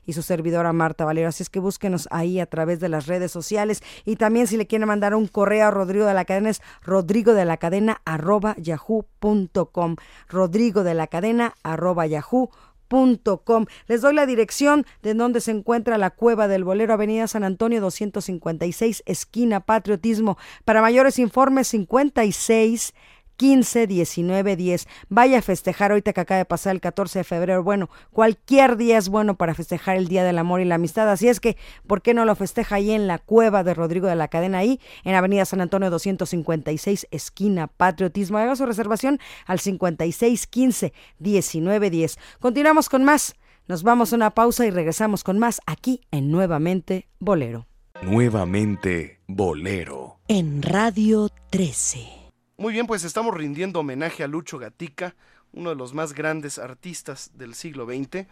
[0.07, 1.29] Y su servidora Marta Valero.
[1.29, 3.83] Así es que búsquenos ahí a través de las redes sociales.
[4.05, 7.35] Y también si le quieren mandar un correo a Rodrigo de la Cadena es rodrigo
[7.35, 9.97] de la cadena arroba yahoo.com.
[10.29, 13.67] Rodrigo de la cadena arroba yahoo.com.
[13.87, 17.81] Les doy la dirección de donde se encuentra la Cueva del Bolero, Avenida San Antonio
[17.81, 20.39] 256, esquina Patriotismo.
[20.65, 22.95] Para mayores informes, 56
[23.39, 24.89] 15, 19, 10.
[25.09, 27.63] Vaya a festejar ahorita que acaba de pasar el 14 de febrero.
[27.63, 31.09] Bueno, cualquier día es bueno para festejar el Día del Amor y la Amistad.
[31.11, 34.17] Así es que, ¿por qué no lo festeja ahí en la cueva de Rodrigo de
[34.17, 38.39] la Cadena, ahí en Avenida San Antonio 256, esquina Patriotismo?
[38.39, 42.19] Haga su reservación al 56 15, 19, 10.
[42.41, 43.37] Continuamos con más.
[43.69, 47.67] Nos vamos a una pausa y regresamos con más aquí en Nuevamente Bolero.
[48.03, 50.19] Nuevamente Bolero.
[50.27, 52.18] En Radio 13.
[52.61, 55.15] Muy bien, pues estamos rindiendo homenaje a Lucho Gatica,
[55.53, 58.27] uno de los más grandes artistas del siglo XX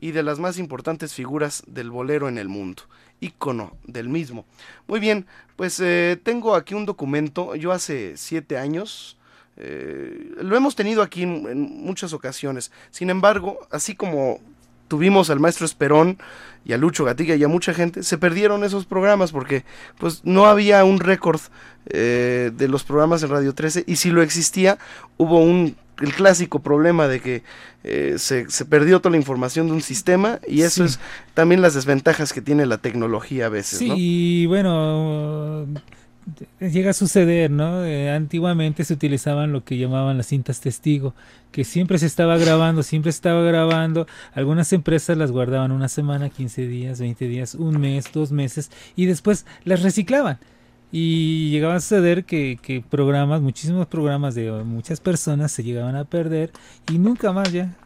[0.00, 2.84] y de las más importantes figuras del bolero en el mundo,
[3.20, 4.46] ícono del mismo.
[4.86, 9.18] Muy bien, pues eh, tengo aquí un documento, yo hace siete años,
[9.58, 14.40] eh, lo hemos tenido aquí en, muchas ocasiones, sin embargo, así como
[14.88, 16.18] tuvimos al maestro Esperón
[16.64, 19.64] y a Lucho Gatica y a mucha gente, se perdieron esos programas porque
[19.98, 21.40] pues no había un récord
[21.86, 24.78] eh, de los programas en Radio 13 y si lo existía
[25.16, 27.42] hubo un el clásico problema de que
[27.84, 30.98] eh, se, se, perdió toda la información de un sistema y eso es
[31.34, 33.78] también las desventajas que tiene la tecnología a veces.
[33.78, 35.66] Sí, y bueno,
[36.60, 37.84] llega a suceder, ¿no?
[37.84, 41.14] Eh, antiguamente se utilizaban lo que llamaban las cintas testigo,
[41.52, 44.06] que siempre se estaba grabando, siempre se estaba grabando.
[44.34, 49.06] Algunas empresas las guardaban una semana, 15 días, 20 días, un mes, dos meses, y
[49.06, 50.38] después las reciclaban.
[50.92, 56.04] Y llegaba a suceder que, que programas, muchísimos programas de muchas personas se llegaban a
[56.04, 56.52] perder
[56.90, 57.76] y nunca más ya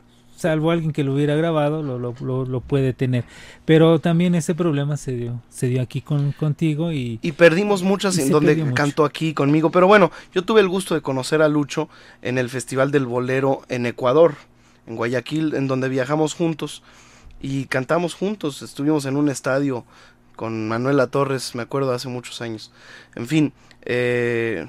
[0.41, 2.15] salvo alguien que lo hubiera grabado, lo, lo,
[2.47, 3.25] lo, puede tener.
[3.67, 7.19] Pero también ese problema se dio, se dio aquí con, contigo y...
[7.21, 9.71] Y perdimos muchas en donde cantó aquí conmigo.
[9.71, 11.91] Pero bueno, yo tuve el gusto de conocer a Lucho
[12.23, 14.35] en el Festival del Bolero en Ecuador,
[14.87, 16.83] en Guayaquil, en donde viajamos juntos
[17.43, 18.63] y cantamos juntos.
[18.63, 19.85] Estuvimos en un estadio
[20.37, 22.73] con Manuela Torres, me acuerdo, hace muchos años.
[23.15, 24.67] En fin, eh,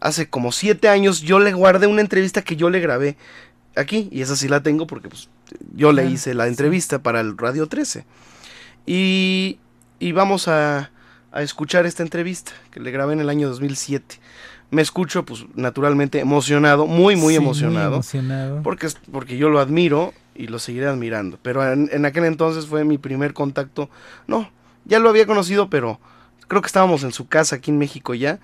[0.00, 3.16] hace como siete años yo le guardé una entrevista que yo le grabé
[3.76, 5.28] aquí, y esa sí la tengo porque pues,
[5.74, 8.04] yo le hice la entrevista para el Radio 13.
[8.86, 9.58] Y,
[9.98, 10.90] y vamos a,
[11.30, 14.18] a, escuchar esta entrevista que le grabé en el año 2007.
[14.70, 18.00] Me escucho, pues, naturalmente emocionado, muy, muy emocionado.
[18.62, 21.38] Porque, porque yo lo admiro y lo seguiré admirando.
[21.42, 23.90] Pero en, en aquel entonces fue mi primer contacto.
[24.26, 24.50] No,
[24.84, 26.00] ya lo había conocido, pero
[26.48, 28.40] creo que estábamos en su casa aquí en México ya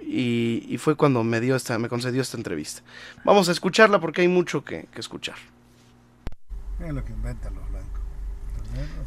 [0.00, 2.82] y, fue cuando me dio esta, me concedió esta entrevista.
[3.24, 5.36] Vamos a escucharla porque hay mucho que, escuchar.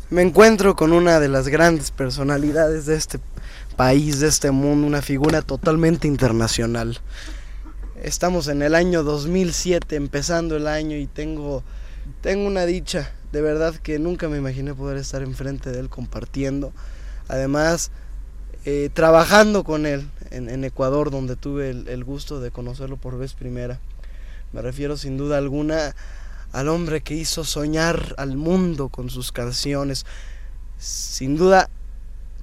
[0.10, 3.20] Me encuentro con una de las grandes personalidades de este
[3.76, 7.00] país, de este mundo, una figura totalmente internacional.
[8.02, 11.64] Estamos en el año 2007, empezando el año y tengo,
[12.22, 16.72] tengo una dicha, de verdad que nunca me imaginé poder estar enfrente de él compartiendo.
[17.28, 17.92] Además,
[18.68, 23.80] eh, trabajando con él en, Ecuador, donde tuve el, gusto de conocerlo por vez primera.
[24.54, 25.96] Me refiero sin duda alguna
[26.52, 30.08] al hombre que hizo soñar al mundo con sus canciones,
[30.80, 31.70] sin duda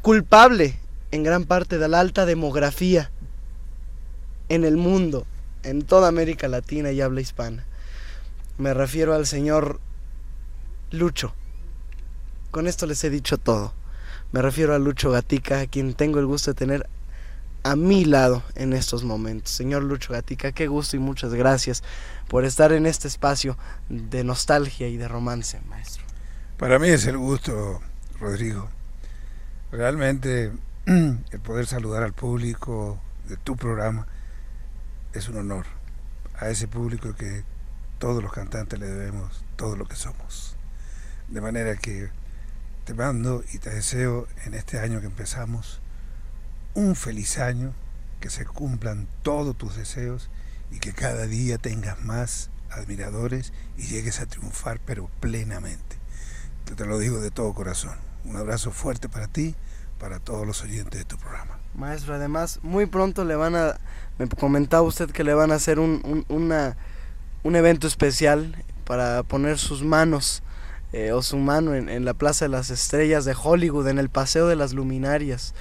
[0.00, 0.78] culpable
[1.10, 3.10] en gran parte de la alta demografía
[4.48, 5.26] en el mundo,
[5.64, 7.64] en toda América Latina y habla hispana.
[8.58, 9.80] Me refiero al señor
[10.92, 11.34] Lucho.
[12.52, 13.72] Con esto les he dicho todo.
[14.32, 16.88] Me refiero a Lucho Gatica, a quien tengo el gusto de tener
[17.64, 19.52] a mi lado en estos momentos.
[19.52, 21.84] Señor Lucho Gatica, qué gusto y muchas gracias
[22.28, 23.58] por estar en este espacio
[23.90, 26.02] de nostalgia y de romance, maestro.
[26.56, 27.82] Para mí es el gusto,
[28.20, 28.70] Rodrigo.
[29.70, 30.50] Realmente
[30.86, 34.06] el poder saludar al público de tu programa
[35.12, 35.66] es un honor.
[36.38, 37.44] A ese público que
[37.98, 40.56] todos los cantantes le debemos todo lo que somos.
[41.28, 42.10] De manera que
[42.84, 45.80] te mando y te deseo en este año que empezamos
[46.74, 47.74] un feliz año,
[48.20, 50.30] que se cumplan todos tus deseos
[50.70, 55.96] y que cada día tengas más admiradores y llegues a triunfar, pero plenamente.
[56.64, 57.98] Te, lo digo de todo corazón.
[58.24, 59.54] Un abrazo fuerte para ti,
[59.98, 61.58] para todos los oyentes de tu programa.
[61.74, 63.78] Maestro, además, muy pronto le van a,
[64.18, 66.76] me comentaba usted que le van a hacer un, una,
[67.42, 70.42] un evento especial para poner sus manos
[70.92, 74.08] eh, o su mano en, en, la Plaza de las Estrellas de Hollywood, en el
[74.08, 75.54] Paseo de las Luminarias,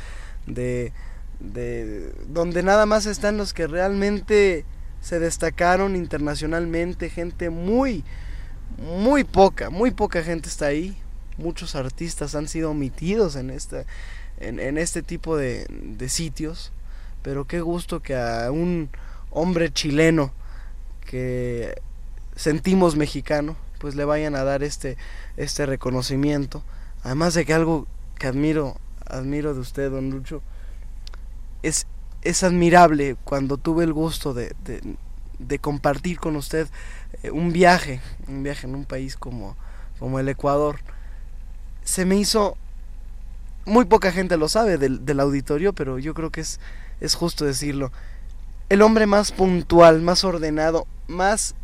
[0.45, 0.91] de,
[1.39, 4.65] de donde nada más están los que realmente
[5.01, 8.03] se destacaron internacionalmente, gente muy,
[8.77, 10.97] muy poca, muy poca gente está ahí.
[11.37, 13.85] Muchos artistas han sido omitidos en este,
[14.39, 16.71] en, este tipo de, de, sitios.
[17.23, 18.89] Pero qué gusto que a un
[19.31, 20.33] hombre chileno
[21.05, 21.81] que
[22.35, 24.95] sentimos mexicano, pues le vayan a dar este,
[25.35, 26.63] este reconocimiento.
[27.03, 27.87] Además de que algo
[28.19, 30.41] que admiro, admiro de usted, don Lucho,
[31.63, 31.87] es
[32.21, 34.55] es admirable cuando tuve el gusto de,
[35.39, 36.67] de, compartir con usted
[37.23, 39.55] eh, un viaje, un viaje en un país como,
[39.99, 40.79] como el Ecuador.
[41.83, 42.57] Se me hizo,
[43.65, 46.59] muy poca gente lo sabe del, del auditorio, pero yo creo que es,
[46.99, 47.91] es justo decirlo,
[48.69, 51.55] el hombre más puntual, más ordenado, más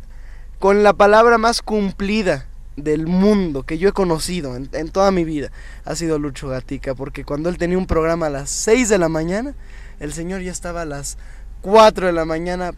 [0.58, 2.46] con la palabra más cumplida
[2.76, 5.50] del mundo que yo he conocido en, toda mi vida
[5.84, 9.08] ha sido Lucho Gatica, porque cuando él tenía un programa a las 6 de la
[9.08, 9.54] mañana,
[10.00, 11.18] el señor ya estaba a las
[11.62, 12.72] 4 de la mañana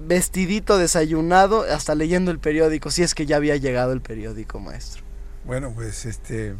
[0.00, 5.02] vestidito, desayunado, hasta leyendo el periódico, si es que ya había llegado el periódico, maestro.
[5.44, 6.54] Bueno, pues este,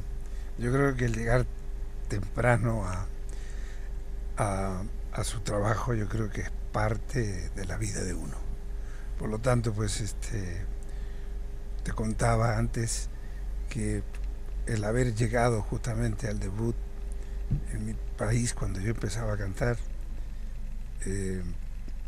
[0.58, 1.46] yo creo que el llegar
[2.08, 2.84] temprano
[4.36, 4.82] a,
[5.12, 8.43] a su trabajo, yo creo que es parte de la vida de uno.
[9.24, 10.66] Por lo tanto, pues este,
[11.82, 13.08] te contaba antes
[13.70, 14.02] que
[14.66, 16.76] el haber llegado justamente al debut
[17.72, 19.78] en mi país cuando yo empezaba a cantar.
[21.06, 21.42] Eh,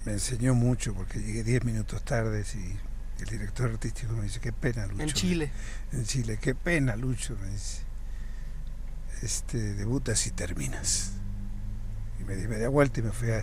[0.04, 4.52] me enseñó mucho porque llegué 10 minutos tarde y el director artístico me dice, qué
[4.52, 5.02] pena, Lucho.
[5.02, 5.50] En Chile.
[5.92, 7.80] En Chile, qué pena, Lucho, me dice.
[9.22, 11.12] Este, debutas y terminas.
[12.20, 13.42] Y me di media vuelta y me fui a,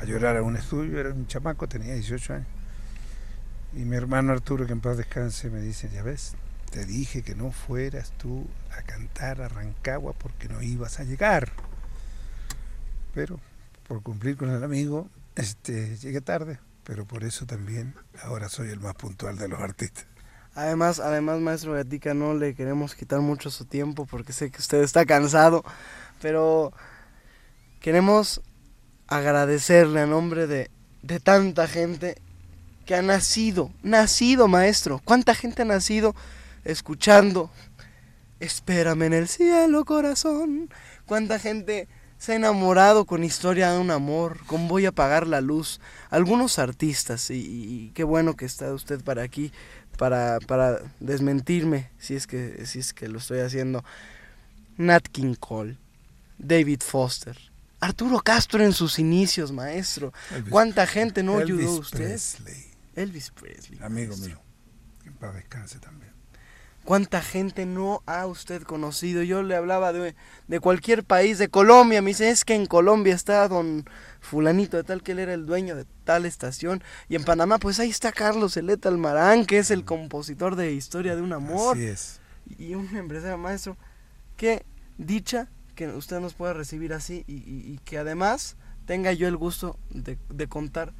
[0.00, 2.55] a llorar a un estudio, era un chamaco, tenía 18 años.
[3.72, 6.34] Y mi hermano Arturo, que en paz descanse, me dice, ya ves,
[6.70, 8.46] te dije que no fueras tú
[8.76, 11.52] a cantar a Rancagua porque no ibas a llegar.
[13.14, 13.40] Pero
[13.86, 18.80] por cumplir con el amigo, este, llegué tarde, pero por eso también ahora soy el
[18.80, 20.06] más puntual de los artistas.
[20.54, 24.82] Además, además, maestro Gatica, no le queremos quitar mucho su tiempo porque sé que usted
[24.82, 25.62] está cansado,
[26.22, 26.72] pero
[27.80, 28.40] queremos
[29.06, 30.70] agradecerle a nombre de,
[31.02, 32.22] de tanta gente
[32.86, 35.02] que ha nacido, nacido, maestro.
[35.04, 36.14] ¿Cuánta gente ha nacido
[36.64, 37.50] escuchando?
[38.40, 40.70] Espérame en el cielo, corazón.
[41.04, 45.40] ¿Cuánta gente se ha enamorado con historia de un amor, con voy a apagar la
[45.40, 45.80] luz.
[46.10, 49.52] Algunos artistas, y, qué bueno que está usted para aquí,
[49.98, 53.84] para, para desmentirme, si es, que, si es que lo estoy haciendo.
[54.78, 55.76] Nat King Cole,
[56.38, 57.36] David Foster,
[57.80, 60.12] Arturo Castro en sus inicios, maestro.
[60.48, 61.98] ¿Cuánta gente no ayudó a usted?
[61.98, 62.75] Presley.
[62.96, 63.78] Elvis Presley.
[63.82, 64.40] Amigo mío,
[65.04, 66.16] que para descanse también.
[66.86, 69.24] ¿Cuánta gente no ha usted conocido?
[69.24, 70.14] Yo le hablaba de,
[70.46, 72.00] de, cualquier país, de Colombia.
[72.00, 73.84] Me dice, es que en Colombia está don
[74.20, 76.84] fulanito de tal que él era el dueño de tal estación.
[77.08, 81.16] Y en Panamá, pues ahí está Carlos Eleta Almarán, que es el compositor de Historia
[81.16, 81.76] de un Amor.
[81.76, 82.20] Así es.
[82.56, 83.76] Y un empresario maestro.
[84.36, 84.64] Qué
[84.96, 89.36] dicha que usted nos pueda recibir así y, y, y que además tenga yo el
[89.36, 90.94] gusto de, de contar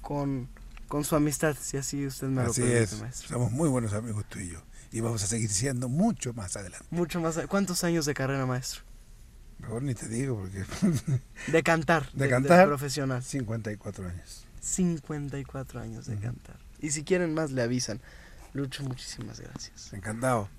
[0.00, 0.48] con,
[0.92, 3.00] con, su amistad, si así usted me así lo permite, es.
[3.00, 3.28] maestro.
[3.28, 4.62] Somos muy buenos amigos tú y yo
[4.92, 6.86] y vamos a seguir siendo mucho más adelante.
[6.90, 7.38] Mucho más.
[7.48, 8.82] ¿Cuántos años de carrera, maestro?
[9.58, 10.64] Mejor ni te digo porque...
[11.50, 12.12] de cantar.
[12.12, 12.60] De, de cantar.
[12.60, 13.22] De profesional.
[13.22, 14.44] 54 años.
[14.60, 16.22] 54 años de uh -huh.
[16.22, 16.56] cantar.
[16.78, 18.00] Y si quieren más, le avisan.
[18.52, 19.94] Lucho, muchísimas gracias.
[19.94, 20.50] Encantado.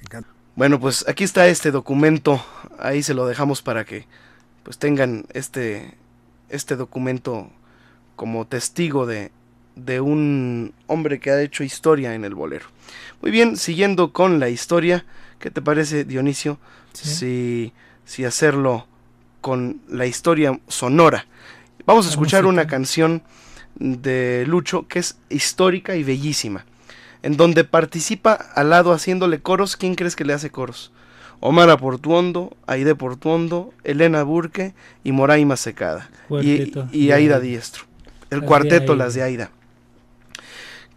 [0.00, 0.34] Encantado.
[0.56, 2.44] Bueno, pues aquí está este documento.
[2.80, 4.08] Ahí se lo dejamos para que
[4.64, 5.96] pues tengan este,
[6.48, 7.52] este documento
[8.16, 9.30] como testigo de,
[9.84, 12.66] de un hombre que ha hecho historia en el bolero.
[13.22, 15.04] Muy bien, siguiendo con la historia,
[15.38, 16.58] ¿qué te parece, Dionisio?
[16.92, 17.72] Si,
[18.04, 18.86] si hacerlo
[19.40, 21.26] con la historia sonora.
[21.86, 23.22] Vamos a escuchar una canción
[23.76, 26.64] de Lucho que es histórica y bellísima,
[27.22, 29.76] en donde participa al lado haciéndole coros.
[29.76, 30.92] ¿Quién crees que le hace coros?
[31.40, 34.74] Omar Portuondo, Aide Portuondo, Elena Burke
[35.04, 36.10] y Moraima Secada.
[36.42, 37.84] Y, y, Aida Diestro.
[38.30, 39.50] El cuarteto Las de Aida.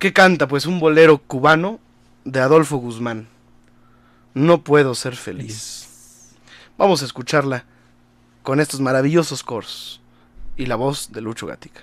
[0.01, 0.47] ¿Qué canta?
[0.47, 1.79] Pues un bolero cubano
[2.25, 3.27] de Adolfo Guzmán.
[4.33, 6.33] No puedo ser feliz.
[6.75, 7.65] Vamos a escucharla
[8.41, 10.01] con estos maravillosos coros
[10.57, 11.81] y la voz de Lucho Gatica.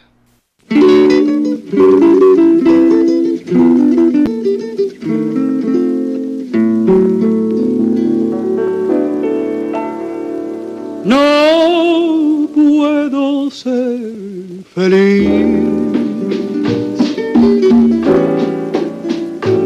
[11.05, 15.78] No puedo ser feliz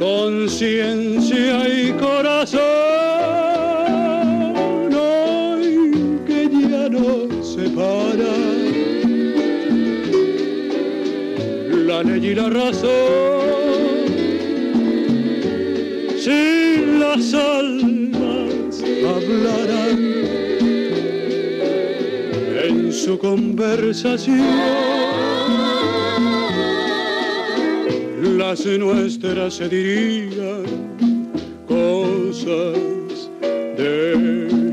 [0.00, 2.58] conciencia y corazón
[4.94, 8.32] hoy que ya no separa
[11.70, 12.88] la ley y la razón
[16.18, 19.98] si las almas hablarán.
[22.64, 25.39] En su conversación
[28.40, 30.64] las nuestras se dirían
[31.68, 33.28] cosas
[33.76, 34.12] de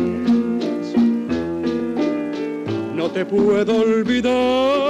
[2.96, 4.81] no te puedo olvidar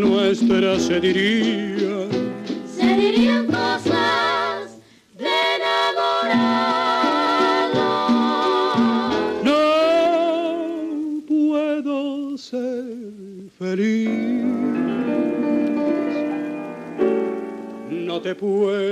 [0.00, 2.08] nuestras se dirían.
[2.66, 4.78] Se dirían cosas
[5.18, 5.26] de
[5.56, 6.54] enamorado.
[9.42, 9.60] No
[11.26, 12.84] puedo ser
[13.58, 14.08] feliz.
[17.90, 18.83] No te puedo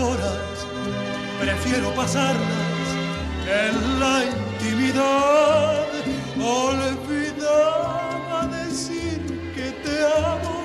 [0.00, 0.50] horas
[1.40, 2.88] prefiero pasarlas
[3.46, 5.86] en la intimidad.
[6.42, 9.20] Olvidaba decir
[9.54, 10.64] que te amo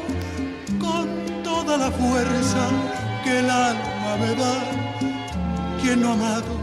[0.80, 1.10] con
[1.44, 2.70] toda la fuerza
[3.24, 4.56] que el alma me da.
[5.82, 6.60] Quien no ha amado,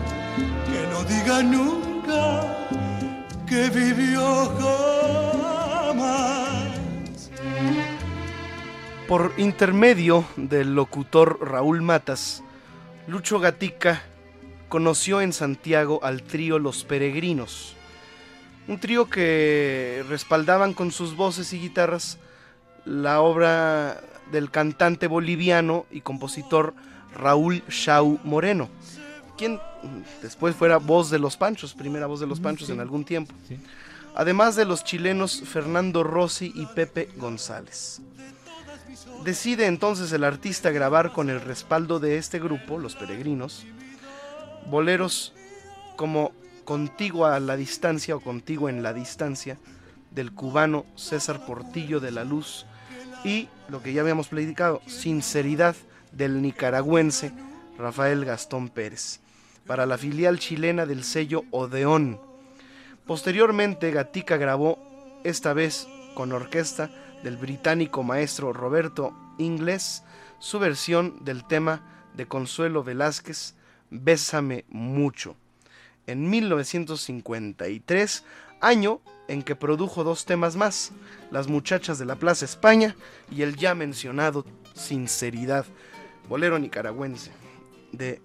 [0.66, 2.56] que no diga nunca
[3.46, 5.32] que vivió jamás.
[9.06, 12.42] Por intermedio del locutor Raúl Matas,
[13.08, 14.02] Lucho Gatica
[14.68, 17.74] conoció en Santiago al trío Los Peregrinos,
[18.68, 22.18] un trío que respaldaban con sus voces y guitarras
[22.84, 24.00] la obra
[24.30, 26.74] del cantante boliviano y compositor
[27.14, 28.68] Raúl Shau Moreno,
[29.36, 29.60] quien
[30.22, 33.34] después fuera voz de los Panchos, primera voz de los Panchos en algún tiempo.
[34.14, 38.00] Además de los chilenos Fernando Rossi y Pepe González.
[39.24, 43.64] Decide entonces el artista grabar con el respaldo de este grupo, Los Peregrinos,
[44.66, 45.32] boleros
[45.96, 46.32] como
[46.64, 49.58] Contigo a la distancia o Contigo en la distancia
[50.10, 52.66] del cubano César Portillo de la Luz
[53.22, 55.76] y lo que ya habíamos platicado, Sinceridad
[56.10, 57.32] del nicaragüense
[57.78, 59.20] Rafael Gastón Pérez,
[59.68, 62.20] para la filial chilena del sello Odeón.
[63.06, 66.90] Posteriormente Gatica grabó, esta vez con orquesta,
[67.22, 70.02] del británico maestro Roberto Inglés,
[70.38, 71.82] su versión del tema
[72.14, 73.54] de Consuelo Velázquez,
[73.90, 75.36] Bésame mucho,
[76.06, 78.24] en 1953,
[78.60, 80.92] año en que produjo dos temas más,
[81.30, 82.96] Las muchachas de la Plaza España
[83.30, 84.44] y el ya mencionado
[84.74, 85.66] Sinceridad,
[86.28, 87.30] bolero nicaragüense
[87.92, 88.20] de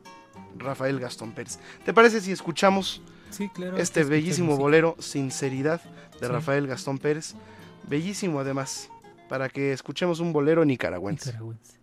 [0.57, 1.59] Rafael Gastón Pérez.
[1.85, 5.81] ¿Te parece si escuchamos Sí, claro, este bellísimo bolero Sinceridad
[6.19, 6.31] de Sí.
[6.31, 7.35] Rafael Gastón Pérez?
[7.87, 8.89] Bellísimo además,
[9.29, 11.31] para que escuchemos un bolero nicaragüense.
[11.31, 11.77] Nicaragüense.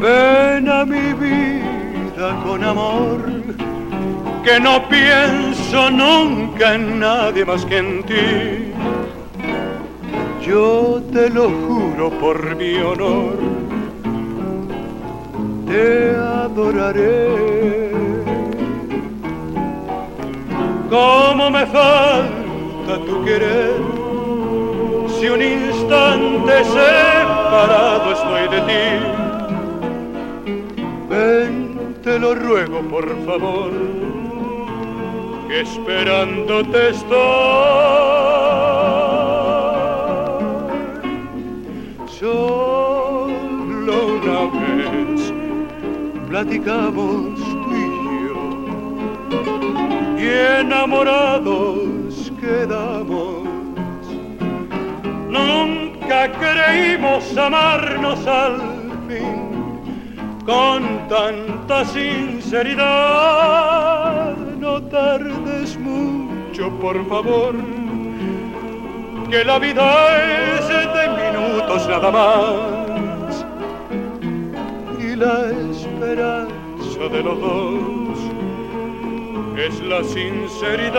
[0.00, 3.17] Ven a mi vida con amor,
[4.48, 8.72] que no pienso nunca en nadie más que en ti.
[10.40, 13.36] Yo te lo juro por mi honor,
[15.66, 17.90] te adoraré.
[20.88, 23.76] Cómo me falta tu querer,
[25.20, 28.86] si un instante separado estoy de ti.
[31.10, 33.72] Ven, te lo ruego por favor,
[35.48, 37.18] que esperándote estoy.
[42.20, 45.32] Solo una vez
[46.28, 47.76] platicamos tú y
[48.28, 48.42] yo,
[50.18, 50.26] y
[50.60, 53.48] enamorados quedamos.
[55.30, 58.56] Nunca creímos amarnos al
[59.08, 59.48] fin
[60.44, 62.78] con tanta sinceridad.
[64.58, 65.37] No tardes
[66.58, 67.54] mucho, por favor,
[69.30, 73.46] que la vida es de minutos nada más.
[74.98, 78.18] Y la esperanza de los dos
[79.56, 80.98] es la sinceridad.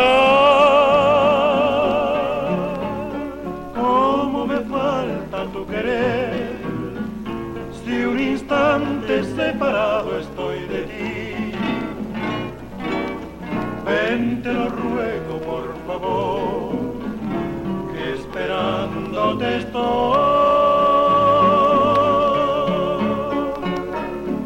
[3.75, 6.59] Cómo me falta tu querer
[7.83, 10.98] si un instante separado estoy de ti.
[13.89, 16.71] Ven, te lo ruego, por favor,
[17.91, 20.19] que esperándote estoy.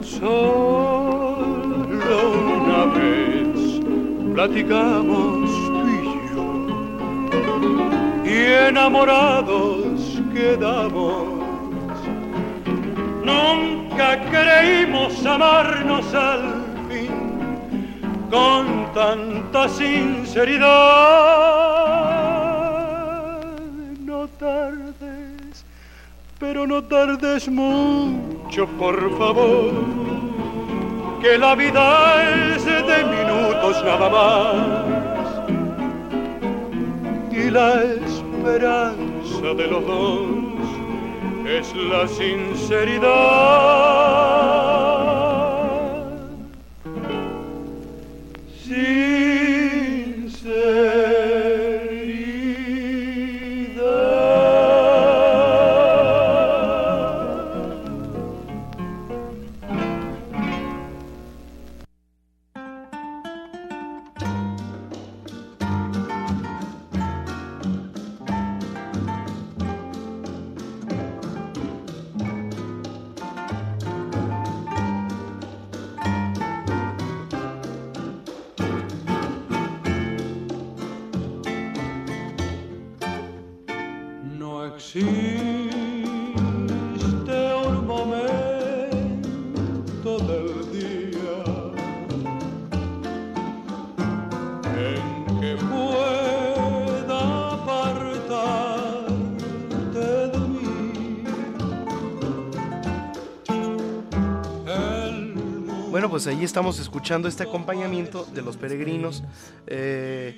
[0.02, 1.44] Solo
[2.58, 3.82] una vez
[4.34, 6.04] platicamos tú y
[6.34, 6.48] yo,
[8.24, 8.36] y
[8.70, 11.26] enamorados quedamos.
[13.26, 16.63] Nunca creímos amarnos al
[18.34, 20.66] con tanta sinceridad.
[24.00, 25.64] No tardes,
[26.40, 29.72] pero no tardes mucho, por favor,
[31.22, 34.56] que la vida es de minutos nada más.
[37.32, 40.26] Y la esperanza de los dos
[41.46, 43.04] es la sinceridad.
[48.74, 49.13] see.
[84.96, 85.74] Existe
[87.66, 88.20] un momento
[90.20, 91.42] del día
[94.78, 97.22] en que pueda
[97.54, 98.44] apartarte
[105.90, 109.24] Bueno, pues ahí estamos escuchando este acompañamiento de los peregrinos,
[109.66, 110.36] eh,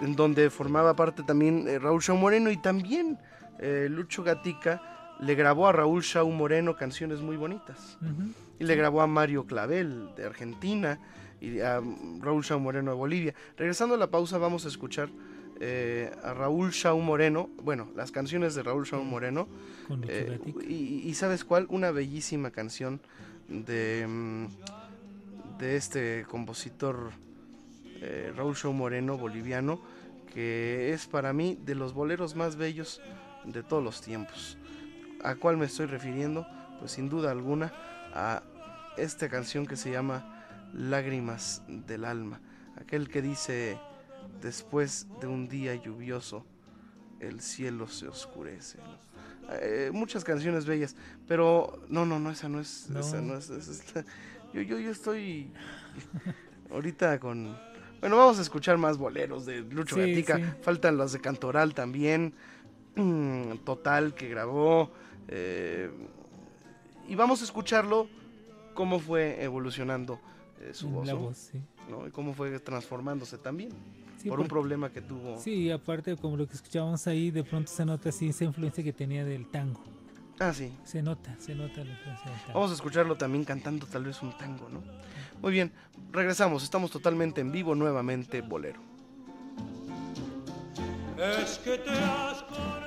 [0.00, 3.20] en donde formaba parte también eh, Raúl Shaw Moreno y también
[3.58, 7.98] eh, Lucho Gatica le grabó a Raúl Shaw Moreno canciones muy bonitas.
[8.58, 10.98] Y le grabó a Mario Clavel de Argentina
[11.40, 11.80] y a
[12.20, 13.34] Raúl Shaw Moreno de Bolivia.
[13.56, 15.08] Regresando a la pausa vamos a escuchar
[15.60, 19.48] eh, a Raúl Shaw Moreno, bueno, las canciones de Raúl Shaw Moreno.
[19.86, 20.64] Con Lucho eh, Gatica.
[20.64, 21.66] y, y ¿sabes cuál?
[21.70, 23.00] Una bellísima canción
[23.48, 24.46] de, mm,
[25.58, 27.12] de este compositor
[28.00, 29.80] eh, Raúl Shaw Moreno, boliviano,
[30.32, 33.00] que es para mí de los boleros más bellos
[33.44, 34.56] de todos los tiempos.
[35.22, 36.46] ¿A cuál me estoy refiriendo?
[36.78, 37.72] Pues sin duda alguna
[38.12, 38.42] a
[38.96, 42.40] esta canción que se llama Lágrimas del Alma.
[42.76, 43.78] Aquel que dice,
[44.42, 46.44] después de un día lluvioso,
[47.20, 48.78] el cielo se oscurece.
[49.60, 50.96] Eh, muchas canciones bellas,
[51.28, 52.88] pero no, no, no, esa no es...
[52.90, 53.00] No.
[53.00, 54.06] Esa no es, esa es-
[54.52, 55.50] yo, yo, yo estoy
[56.70, 57.56] ahorita con...
[58.00, 60.36] Bueno, vamos a escuchar más boleros de Lucho Sí, Gatica.
[60.36, 60.44] sí.
[60.62, 62.34] Faltan los de Cantoral también.
[63.64, 64.90] Total que grabó.
[65.28, 65.90] eh,
[67.06, 68.08] y vamos a escucharlo
[68.74, 70.18] cómo fue evolucionando
[70.60, 71.06] eh, su voz.
[71.06, 71.20] La ¿no?
[71.20, 71.60] voz, sí.
[71.90, 72.06] ¿no?
[72.06, 73.70] Y cómo fue transformándose también.
[74.18, 75.38] Sí, por un problema que tuvo.
[75.38, 78.92] Sí, aparte, como lo que escuchábamos ahí, de pronto se nota así esa influencia que
[78.92, 79.82] tenía del tango.
[80.38, 80.72] Ah, sí.
[80.84, 82.54] Se nota, se nota la influencia del tango.
[82.54, 84.82] Vamos a escucharlo también cantando tal vez un tango, ¿no?
[85.42, 85.72] Muy bien,
[86.10, 88.80] regresamos, estamos totalmente en vivo nuevamente, Bolero.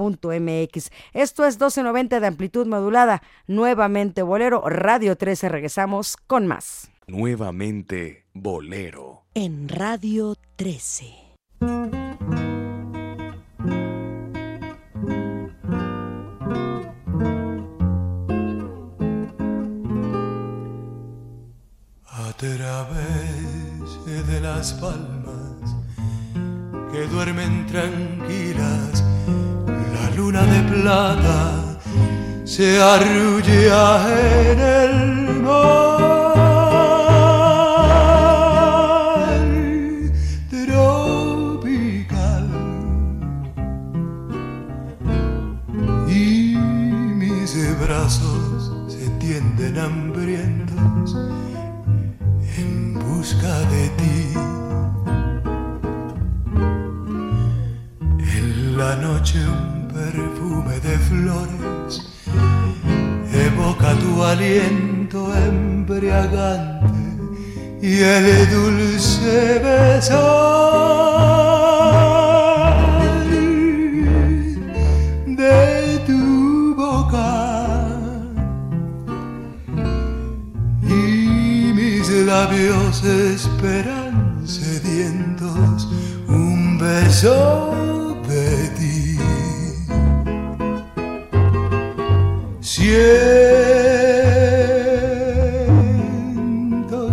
[0.00, 0.90] MX.
[1.12, 3.22] Esto es 1290 de amplitud modulada.
[3.46, 5.48] Nuevamente Bolero, Radio 13.
[5.48, 6.90] Regresamos con más.
[7.06, 9.24] Nuevamente Bolero.
[9.34, 11.04] En Radio 13.
[22.06, 23.60] A través
[26.92, 29.09] que duermen tranquilas.
[30.20, 31.38] Luna de plata
[32.44, 33.84] se arrulla
[34.50, 34.96] en el
[35.40, 36.34] mar
[40.50, 42.46] tropical
[46.06, 46.54] y
[47.20, 51.16] mis brazos se tienden hambrientos
[52.58, 54.18] en busca de ti.
[58.36, 59.40] En la noche
[60.00, 61.92] perfume de flores
[63.46, 67.00] evoca tu aliento embriagante
[67.82, 70.20] y el dulce besar
[75.26, 77.32] de tu boca.
[80.82, 85.88] Y mis labios esperan sedientos
[86.28, 87.89] un beso
[92.90, 93.30] Siento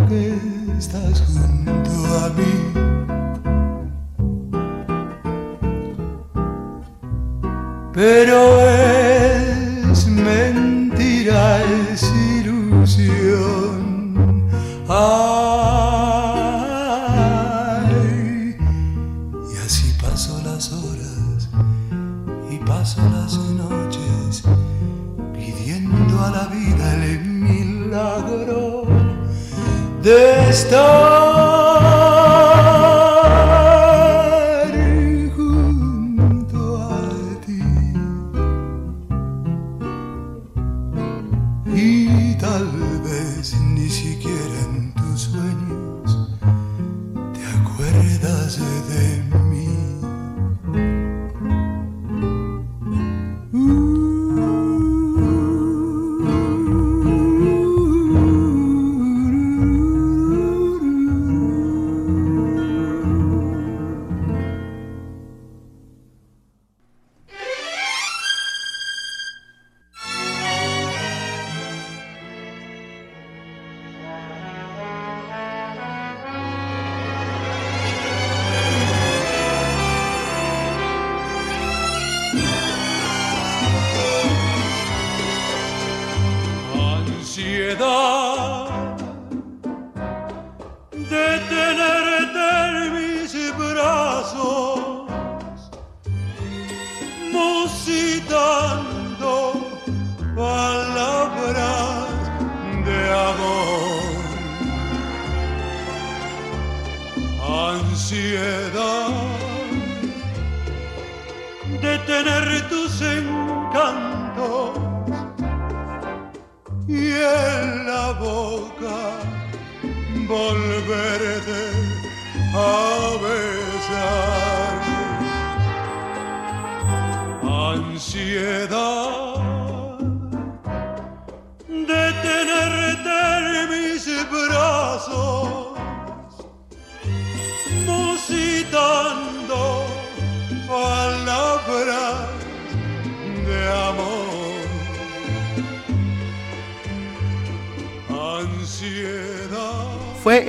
[0.08, 0.22] que
[0.76, 2.54] estás junto a mí.
[7.94, 12.02] Pero es mentira, es
[12.40, 13.78] ilusión.
[14.88, 15.27] Ay,
[30.48, 31.17] de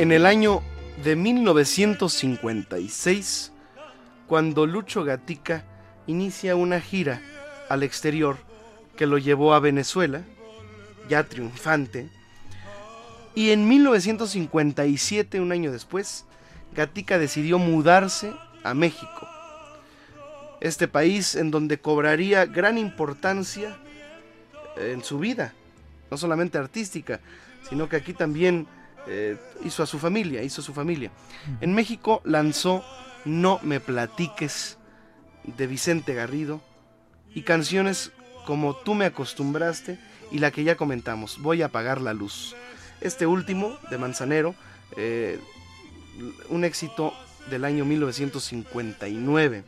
[0.10, 0.64] en el año
[1.04, 3.52] de 1956
[4.26, 5.64] cuando Lucho Gatica
[6.08, 7.22] inicia una gira
[7.70, 8.38] al exterior
[8.98, 10.24] que lo llevó a Venezuela,
[11.10, 12.10] ya triunfante,
[13.36, 16.26] y en 1957, un año después,
[16.74, 18.34] Gatica decidió mudarse
[18.64, 19.28] a México,
[20.60, 23.78] este país en donde cobraría gran importancia
[24.76, 25.54] en su vida,
[26.10, 27.20] no solamente artística,
[27.70, 28.66] sino que aquí también
[29.08, 31.12] eh, hizo a su familia, hizo su familia.
[31.62, 32.84] En México lanzó
[33.26, 34.78] No me platiques
[35.44, 36.62] de Vicente Garrido
[37.34, 38.12] y canciones
[38.46, 40.00] como Tú me acostumbraste
[40.32, 42.56] y la que ya comentamos, Voy a apagar la luz.
[43.02, 44.56] Este último, de Manzanero,
[44.98, 45.40] eh,
[46.50, 47.14] un éxito
[47.50, 49.64] del año 1959.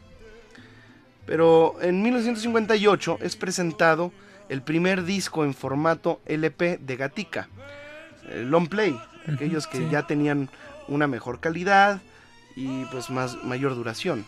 [1.26, 4.12] Pero en 1958 es presentado
[4.49, 7.48] el primer disco en formato LP de Gatica,
[8.30, 8.99] el long play,
[9.34, 9.88] aquellos que sí.
[9.90, 10.49] ya tenían
[10.88, 12.02] una mejor calidad
[12.56, 14.26] y pues más mayor duración.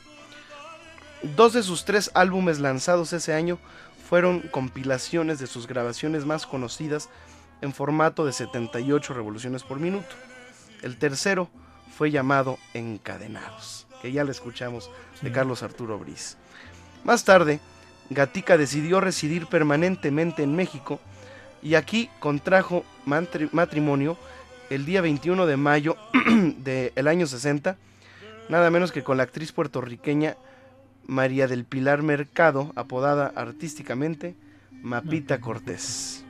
[1.36, 3.58] Dos de sus tres álbumes lanzados ese año
[4.10, 7.10] fueron compilaciones de sus grabaciones más conocidas
[7.62, 10.16] en formato de 78 revoluciones por minuto.
[10.82, 11.50] El tercero
[11.98, 16.38] fue llamado Encadenados, que ya le escuchamos de Carlos Arturo Briz.
[17.06, 17.62] Más tarde,
[18.10, 21.00] Gatica decidió residir permanentemente en México
[21.62, 24.18] y aquí contrajo matrimonio
[24.70, 25.98] el día 21 de mayo
[26.58, 27.78] del año 60,
[28.50, 30.38] nada menos que con la actriz puertorriqueña
[31.06, 34.36] María del Pilar Mercado, apodada artísticamente
[34.82, 36.24] Mapita Cortés.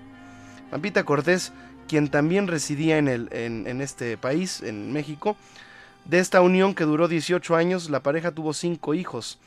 [0.71, 1.53] Mapita Cortés,
[1.87, 5.37] quien también residía en, el, en, este país, en México.
[6.05, 9.39] De esta unión que duró 18 años, la pareja tuvo cinco hijos,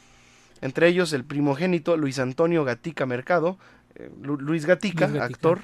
[0.60, 3.58] entre ellos el primogénito Luis Antonio Gatica Mercado,
[3.94, 5.60] eh, Luis, Gatica, actor,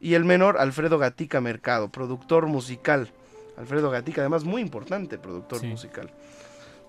[0.00, 3.12] y el menor Alfredo Gatica Mercado, productor musical.
[3.56, 6.10] Alfredo Gatica, además muy importante productor musical.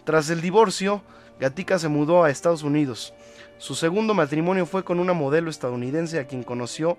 [0.03, 1.01] Tras el divorcio,
[1.39, 3.13] Gatica se mudó a Estados Unidos.
[3.57, 6.97] Su segundo matrimonio fue con una modelo estadounidense a quien conoció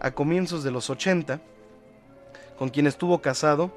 [0.00, 1.40] a comienzos de los 80,
[2.58, 3.72] con quien estuvo casado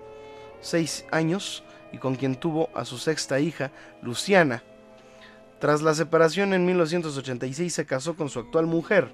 [0.62, 3.72] seis años y con quien tuvo a su sexta hija,
[4.02, 4.64] Luciana.
[5.60, 9.14] Tras la separación en 1986 se casó con su actual mujer,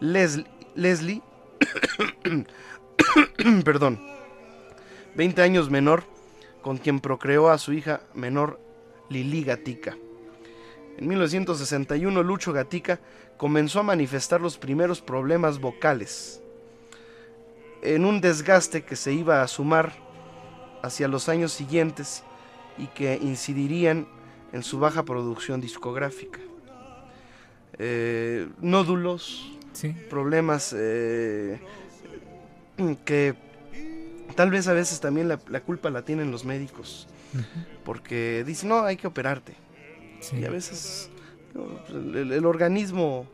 [0.00, 1.22] Leslie, Leslie
[3.64, 4.00] perdón,
[5.14, 6.04] 20 años menor,
[6.62, 8.60] con quien procreó a su hija menor,
[9.08, 9.96] Lili Gatica.
[10.98, 13.00] En 1961 Lucho Gatica
[13.36, 16.42] comenzó a manifestar los primeros problemas vocales,
[17.82, 19.92] en un desgaste que se iba a sumar
[20.82, 22.22] hacia los años siguientes
[22.76, 24.06] y que incidirían
[24.52, 26.40] en su baja producción discográfica.
[27.78, 29.58] Eh, nódulos,
[30.08, 31.60] problemas eh,
[33.04, 33.34] que
[34.34, 37.06] tal vez a veces también la, culpa la tienen los médicos,
[37.84, 39.54] porque dicen, no, hay que operarte.
[40.38, 41.10] Y a veces
[41.54, 43.26] el, organismo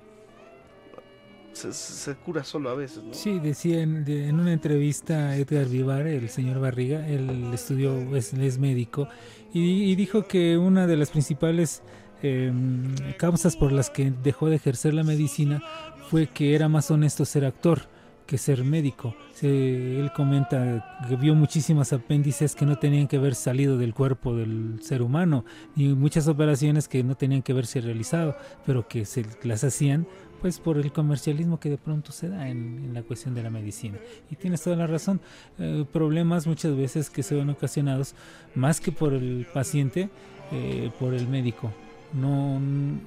[1.52, 3.02] se, cura solo a veces.
[3.02, 3.14] ¿no?
[3.14, 9.08] Sí, decía en, una entrevista Edgar Vivar, el señor Barriga, él estudió, es, es médico,
[9.52, 11.82] y, dijo que una de las principales
[12.22, 15.62] em, causas por las que dejó de ejercer la medicina
[16.10, 17.82] fue que era más honesto ser actor
[18.26, 19.14] que ser médico.
[19.42, 24.80] él comenta que vio muchísimas apéndices que no tenían que haber salido del cuerpo del
[24.82, 25.44] ser humano
[25.76, 30.06] y muchas operaciones que no tenían que haberse realizado, pero que se las hacían
[30.40, 33.98] pues por el comercialismo que de pronto se da en, la cuestión de la medicina.
[34.30, 35.20] Y tienes toda la razón,
[35.58, 38.14] eh, problemas muchas veces que se ven ocasionados
[38.54, 40.10] más que por el paciente,
[40.52, 41.72] eh, por el médico
[42.12, 42.60] no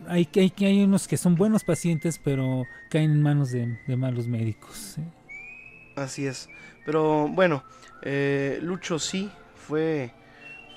[0.07, 4.97] hay, hay, hay unos que son buenos pacientes pero caen en manos de, malos médicos
[5.95, 6.49] así es.
[6.85, 7.63] Pero bueno
[8.01, 10.11] eh, Lucho sí fue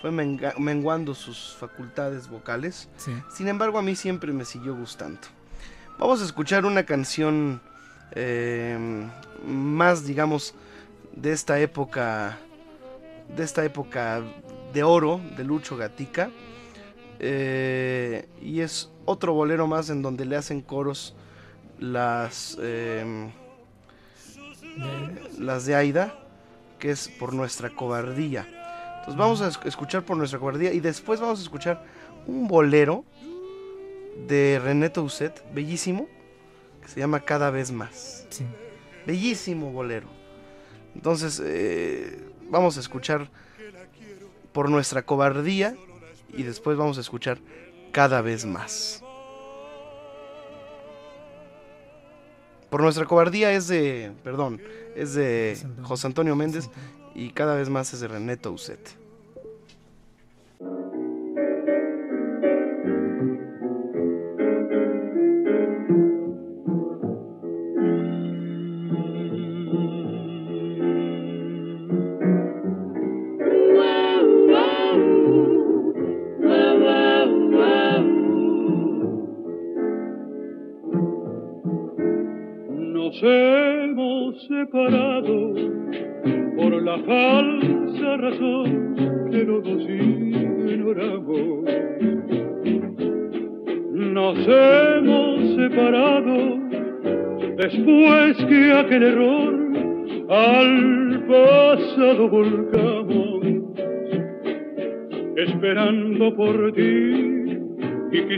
[0.01, 2.89] fue menguando sus facultades vocales.
[3.31, 5.21] Sin embargo a mí siempre me siguió gustando.
[5.97, 7.61] Vamos a escuchar una canción
[8.11, 8.77] eh,
[9.47, 10.55] más digamos
[11.15, 12.39] de esta época
[13.37, 14.23] de esta época
[14.73, 16.31] de oro de Lucho Gatica
[17.25, 21.15] eh, y es otro bolero más en donde le hacen coros
[21.79, 23.31] las, em,
[25.39, 26.19] las de Aida,
[26.81, 28.45] que es por nuestra cobardía.
[28.99, 31.85] Entonces vamos a escuchar por nuestra cobardía y después vamos a escuchar
[32.27, 33.05] un bolero
[34.27, 36.09] de René Tousset, bellísimo,
[36.83, 38.27] que se llama Cada vez más.
[39.07, 40.09] Bellísimo bolero.
[40.97, 42.21] Entonces eh,
[42.51, 43.31] vamos a escuchar
[44.53, 45.77] por nuestra cobardía
[46.33, 47.39] y después vamos a escuchar
[47.93, 49.03] cada vez más.
[52.71, 54.61] Por nuestra cobardía es de, perdón,
[54.97, 56.71] es de José Antonio Méndez
[57.15, 59.02] y cada vez más es de René Tousset.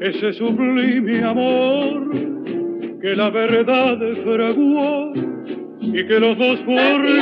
[0.00, 2.10] ese sublime amor
[3.00, 5.12] que la verdad fraguó
[5.80, 7.16] y que los dos forzamos.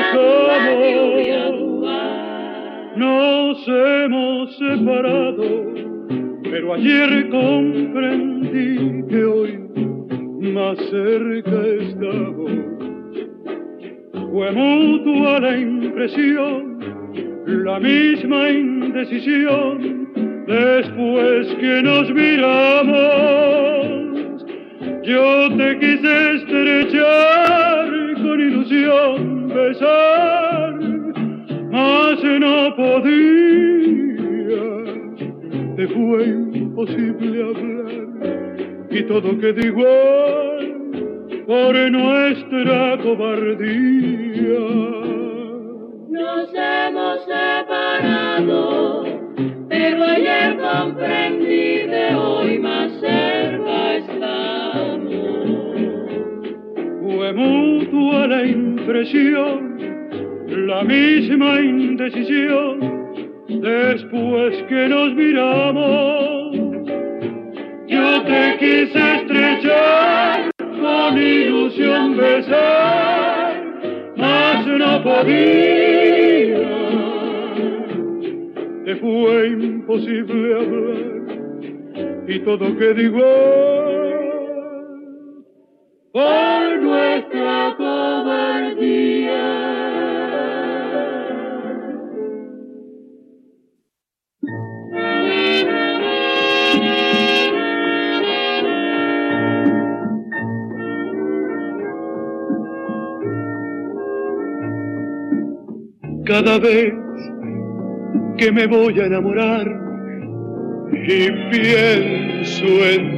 [2.97, 5.74] Nos hemos separado,
[6.45, 8.84] pero ayer comprendí
[19.10, 20.03] decisión.
[108.39, 109.66] Que me voy a enamorar
[110.93, 113.11] y pienso en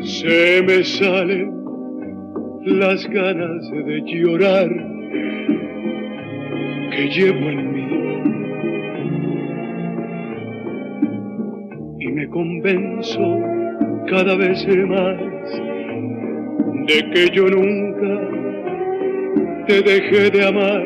[0.00, 1.50] ti, se me salen
[2.64, 4.68] las ganas de llorar
[6.90, 7.88] que llevo en mí.
[12.00, 13.40] Y me convenzo
[14.08, 15.18] cada vez más
[16.86, 18.31] de que yo nunca
[19.72, 20.82] te dejé de amar,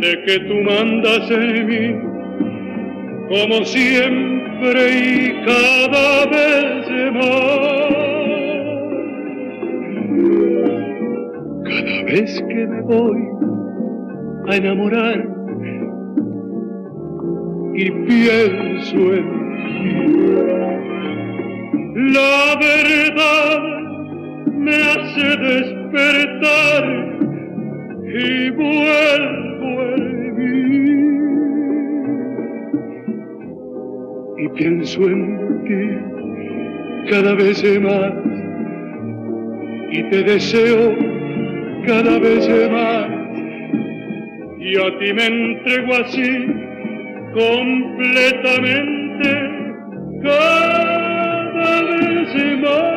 [0.00, 1.94] de que tú mandas en mí,
[3.28, 7.92] como siempre y cada vez más.
[11.62, 13.22] Cada vez que me voy
[14.48, 15.24] a enamorar
[17.74, 19.26] y pienso en
[19.68, 19.94] ti,
[22.18, 23.62] la verdad
[24.58, 27.11] me hace despertar
[28.14, 30.84] y vuelvo en mí.
[34.44, 35.84] Y pienso en ti
[37.10, 38.12] cada vez más
[39.90, 40.94] y te deseo
[41.86, 43.08] cada vez más.
[44.58, 46.46] Y a ti me entrego así
[47.34, 49.30] completamente
[50.22, 52.91] cada vez más.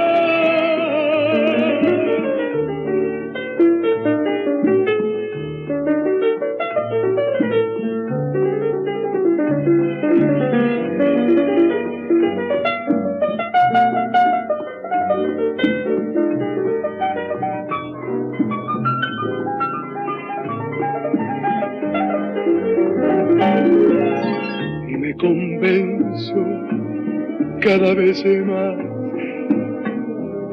[27.65, 28.77] Cada vez más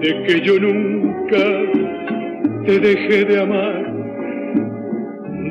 [0.00, 1.44] de que yo nunca
[2.64, 3.92] te dejé de amar,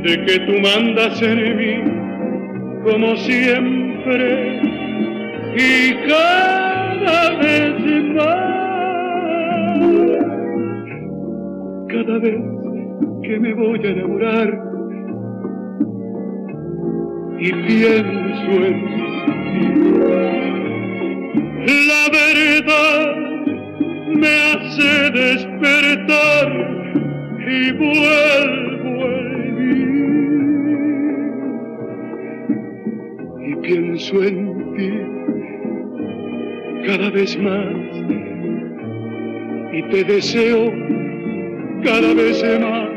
[0.03, 1.83] de que tú mandas en mí
[2.83, 4.59] como siempre
[5.55, 7.79] y cada vez
[8.15, 8.49] más,
[11.89, 12.41] cada vez
[13.21, 14.63] que me voy a enamorar
[17.37, 20.50] y pienso en ti
[21.33, 23.15] la verdad
[24.15, 26.49] me hace despertar
[27.47, 29.75] y vuelvo en mí.
[33.47, 34.37] Y pienso en
[34.75, 34.91] ti
[36.87, 37.65] cada vez más
[39.73, 40.73] y te deseo
[41.83, 42.89] cada vez más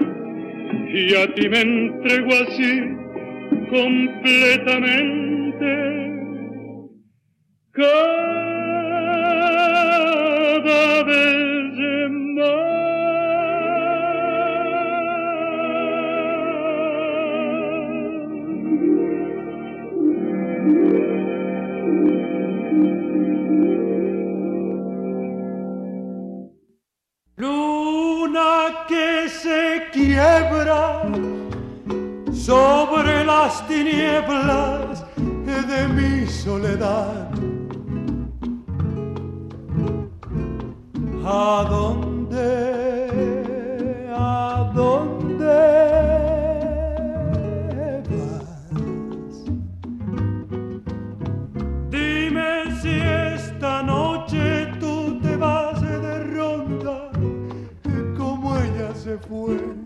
[0.92, 2.82] y a ti me entrego así
[3.70, 5.93] completamente.
[7.74, 7.90] Cada
[11.02, 11.74] vez
[27.36, 31.02] Luna que se quiebra
[32.32, 35.04] sobre las tinieblas
[35.44, 37.33] de mi soledad
[41.26, 42.42] ¿A dónde?
[44.14, 45.46] ¿A dónde
[48.10, 49.44] vas?
[51.90, 57.10] Dime si esta noche tú te vas de ronda
[58.18, 59.83] como ella se fue.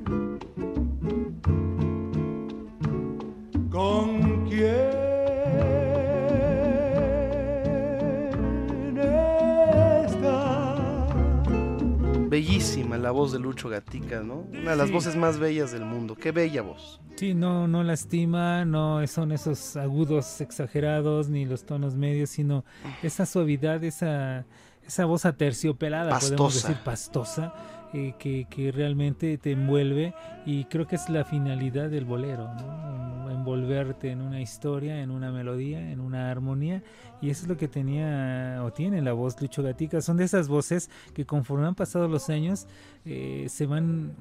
[12.43, 14.47] Bellísima la voz de Lucho Gatica, ¿no?
[14.53, 14.93] Una de las Sí.
[14.95, 16.15] voces más bellas del mundo.
[16.15, 17.01] Qué bella voz.
[17.17, 22.65] Sí, no, no lastima, no son esos agudos exagerados ni los tonos medios, sino
[23.03, 24.45] esa suavidad, esa,
[24.87, 26.69] esa voz aterciopelada, podemos Pastosa.
[26.69, 27.55] decir pastosa,
[27.95, 30.15] eh, que, que realmente te envuelve
[30.47, 33.31] y creo que es la finalidad del bolero, ¿no?
[33.31, 36.83] envolverte en una historia, en una melodía, en una armonía
[37.23, 40.01] y eso es lo que tenía o tiene la voz Lucho Gatica.
[40.03, 42.67] Son de esas voces que conforme han pasado los años
[43.05, 44.13] eh, se van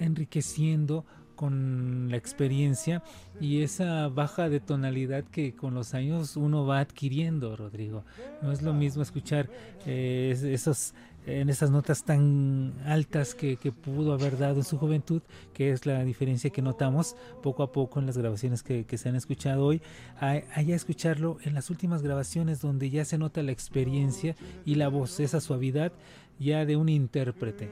[0.00, 1.04] enriqueciendo
[1.36, 3.02] con la experiencia
[3.40, 8.04] y esa baja de tonalidad que con los años uno va adquiriendo, Rodrigo.
[8.40, 9.50] No es lo mismo escuchar
[9.84, 10.94] eh, es- esos
[11.26, 15.22] en esas notas tan altas que, pudo haber dado en su juventud,
[15.52, 19.08] que es la diferencia que notamos poco a poco en las grabaciones que, que se
[19.08, 19.82] han escuchado hoy,
[20.20, 24.74] a, a ya escucharlo en las últimas grabaciones donde ya se nota la experiencia y
[24.74, 25.92] la voz, esa suavidad
[26.38, 27.70] ya de un intérprete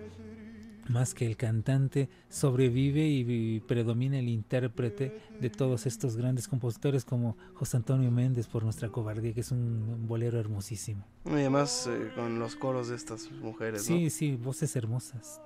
[0.89, 7.05] más que el cantante, sobrevive y, y predomina el intérprete de todos estos grandes compositores
[7.05, 11.05] como José Antonio Méndez por nuestra cobardía, que es un bolero hermosísimo.
[11.27, 13.97] Y además eh, con los coros de estas mujeres, ¿no?
[13.97, 15.41] Sí, sí, voces hermosas.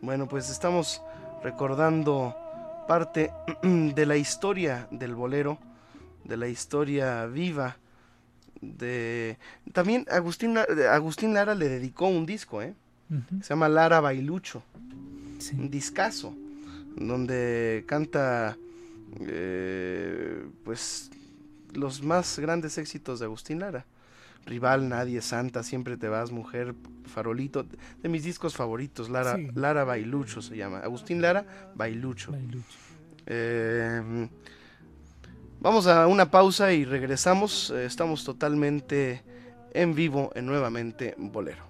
[0.00, 1.02] Bueno, pues estamos
[1.42, 2.34] recordando
[2.88, 3.30] parte
[3.62, 5.58] de la historia del bolero,
[6.24, 7.76] de la historia viva
[8.60, 9.38] de
[9.72, 12.74] también Agustín Agustín Lara le dedicó un disco, ¿eh?
[13.40, 14.62] Se llama Lara Bailucho.
[15.56, 16.34] Un discazo
[16.96, 18.56] donde canta
[19.20, 21.10] eh, pues
[21.74, 23.84] los más grandes éxitos de Agustín Lara.
[24.46, 26.74] Rival, Nadie, Santa, Siempre te vas, Mujer,
[27.04, 27.66] Farolito,
[28.02, 29.48] de mis discos favoritos, Lara, Sí.
[29.54, 30.78] Lara Bailucho se llama.
[30.78, 32.32] Agustín Lara Bailucho.
[33.26, 34.28] Eh,
[35.60, 37.70] vamos a una pausa y regresamos.
[37.70, 39.22] Eh, estamos totalmente
[39.72, 41.64] en vivo en Nuevamente Bolero.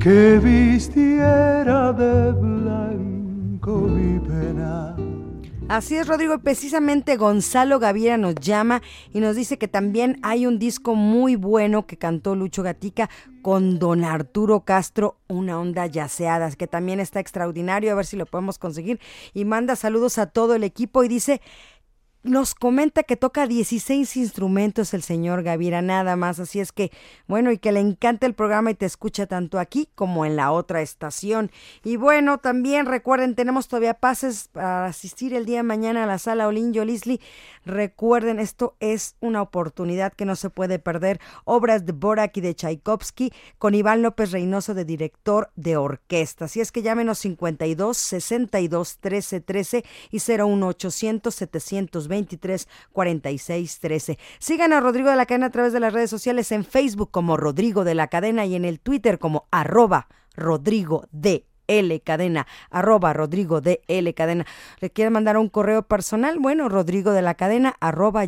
[0.00, 4.96] Que vistiera de blanco mi pena.
[5.68, 6.38] Así es, Rodrigo.
[6.38, 8.82] Precisamente Gonzalo Gaviera nos llama
[9.12, 13.10] y nos dice que también hay un disco muy bueno que cantó Lucho Gatica
[13.42, 17.90] con don Arturo Castro, una onda yaceadas, que también está extraordinario.
[17.90, 19.00] A ver si lo podemos conseguir.
[19.34, 21.40] Y manda saludos a todo el equipo y dice.
[22.22, 26.40] Nos comenta que toca 16 instrumentos el señor Gaviera, nada más.
[26.40, 26.90] Así es que,
[27.28, 30.50] bueno, y que le encanta el programa y te escucha tanto aquí como en la
[30.50, 31.52] otra estación.
[31.84, 36.18] Y bueno, también recuerden, tenemos todavía pases para asistir el día de mañana a la
[36.18, 37.20] sala Olin Yolisli.
[37.64, 41.20] Recuerden, esto es una oportunidad que no se puede perder.
[41.44, 46.46] Obras de Borak y de Tchaikovsky con Iván López Reynoso de director de orquesta.
[46.46, 51.34] Así es que llámenos 52 62 13 13 y 01800
[52.24, 54.18] 723 46 13.
[54.38, 57.36] Sigan a Rodrigo de la Cadena a través de las redes sociales en Facebook como
[57.36, 63.12] Rodrigo de la Cadena y en el Twitter como arroba Rodrigo de L Cadena, arroba
[63.12, 64.46] Rodrigo de L Cadena.
[64.80, 66.38] ¿Le quieren mandar un correo personal?
[66.38, 68.24] Bueno, Rodrigo de la Cadena, arroba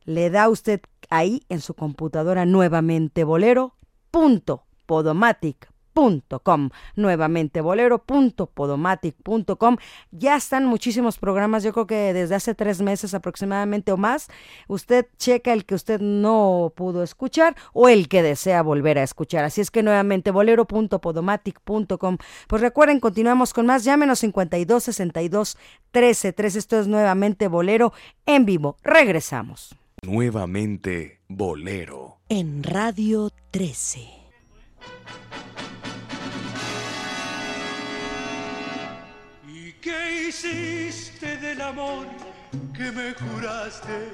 [0.06, 5.76] le da usted ahí en su computadora nuevamente bolero.podomatic.com
[6.96, 9.78] nuevamente bolero.podomatic.com
[10.12, 14.28] ya están muchísimos programas yo creo que desde hace tres meses aproximadamente o más.
[14.68, 19.46] Usted checa el que usted no pudo escuchar o el que desea volver a escuchar.
[19.46, 22.18] Así es que nuevamente bolero.podomatic.com
[22.48, 23.86] pues recuerden continuamos con más.
[23.86, 25.58] Llámenos 52 62
[25.92, 27.94] 13 13 esto es nuevamente bolero
[28.26, 28.76] en vivo.
[28.84, 32.20] Regresamos Nuevamente Bolero.
[32.30, 34.00] en Radio 13.
[39.48, 42.08] ¿Y qué hiciste del amor
[42.76, 44.12] que me juraste?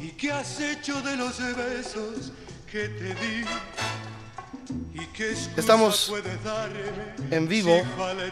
[0.00, 2.32] ¿Y qué has hecho de los besos
[2.70, 3.44] que te di?
[5.56, 6.12] Estamos
[7.30, 7.74] en vivo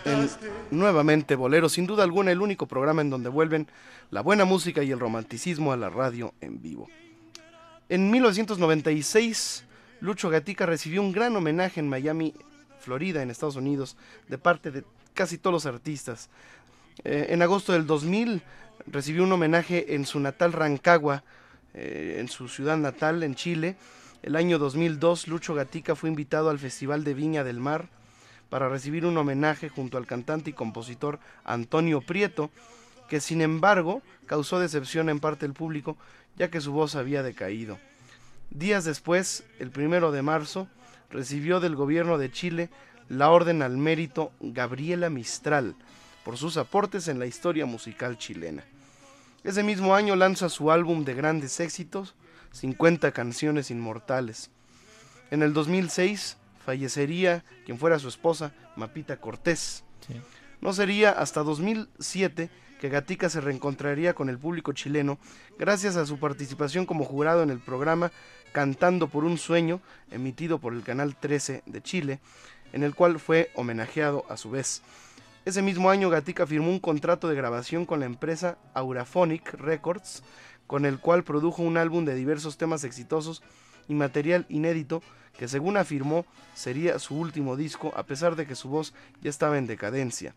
[0.05, 0.31] en
[0.71, 3.69] nuevamente Bolero, sin duda alguna el único programa en donde vuelven
[4.11, 6.89] la buena música y el romanticismo a la radio en vivo.
[7.89, 9.65] En 1996,
[10.01, 12.35] Lucho Gatica recibió un gran homenaje en Miami,
[12.81, 13.97] Florida, en Estados Unidos,
[14.29, 14.85] de parte de
[15.15, 16.29] casi todos los artistas.
[17.05, 18.43] Eh, en agosto del 2000
[18.87, 21.25] recibió un homenaje en su natal Rancagua,
[21.73, 23.77] eh, en su ciudad natal, en Chile,
[24.25, 27.91] el año 2002, Lucho Gatica fue invitado al Festival de Viña del Mar
[28.49, 32.51] para recibir un homenaje junto al cantante y compositor Antonio Prieto,
[33.07, 35.99] que sin embargo causó decepción en parte del público,
[36.39, 37.79] ya que su voz había decaído.
[38.49, 40.69] Días después, el primero de marzo,
[41.11, 42.71] recibió del gobierno de Chile
[43.11, 45.75] la Orden al Mérito Gabriela Mistral
[46.25, 48.65] por sus aportes en la historia musical chilena.
[49.43, 52.15] Ese mismo año lanza su álbum de grandes éxitos,
[52.55, 54.51] 50 canciones inmortales.
[55.31, 59.85] En el 2006 fallecería quien fuera su esposa, Mapita Cortés.
[60.61, 62.49] No sería hasta 2007
[62.81, 65.19] que Gatica se reencontraría con el público chileno
[65.59, 68.13] gracias a su participación como jurado en el programa
[68.53, 72.21] Cantando por un Sueño, emitido por el Canal 13 de Chile,
[72.73, 74.83] en el cual fue homenajeado a su vez.
[75.45, 80.23] Ese mismo año Gatica firmó un contrato de grabación con la empresa Auraphonic Records,
[80.67, 83.43] con el cual produjo un álbum de diversos temas exitosos
[83.89, 85.03] y material inédito
[85.37, 86.25] que según afirmó
[86.55, 90.35] sería su último disco a pesar de que su voz ya estaba en decadencia.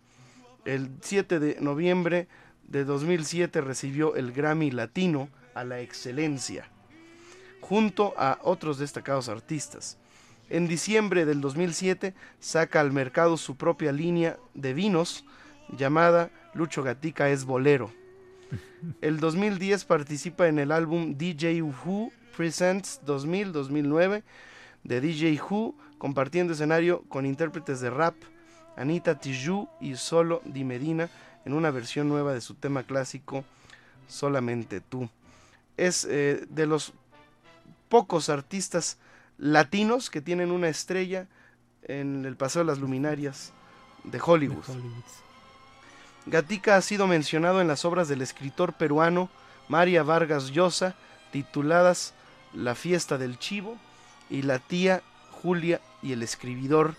[0.66, 2.28] El 7 de noviembre
[2.68, 6.70] de 2007 recibió el Grammy Latino a la Excelencia,
[7.62, 9.98] junto a otros destacados artistas.
[10.50, 15.26] En diciembre del 2007 saca al mercado su propia línea de vinos
[15.70, 17.92] llamada Lucho Gatica es Bolero
[19.02, 24.24] el 2010 participa en el álbum DJ Who Presents 2000-2009
[24.84, 28.16] de DJ Who, compartiendo escenario con intérpretes de rap,
[28.76, 31.10] Anita Tijoux y Solo Di Medina,
[31.46, 33.44] en una versión nueva de su tema clásico
[34.08, 35.10] Solamente tú.
[35.76, 36.94] Es eh, de los
[37.90, 38.98] pocos artistas
[39.38, 41.28] latinos que tienen una estrella
[41.84, 43.52] en el Paseo de las Luminarias
[44.04, 44.64] de Hollywood.
[46.30, 49.30] Gatica ha sido mencionado en las obras del escritor peruano
[49.70, 50.94] María Vargas Llosa,
[51.32, 52.14] tituladas
[52.54, 53.78] La fiesta del chivo
[54.30, 55.02] y La tía
[55.42, 56.96] Julia y el escribidor,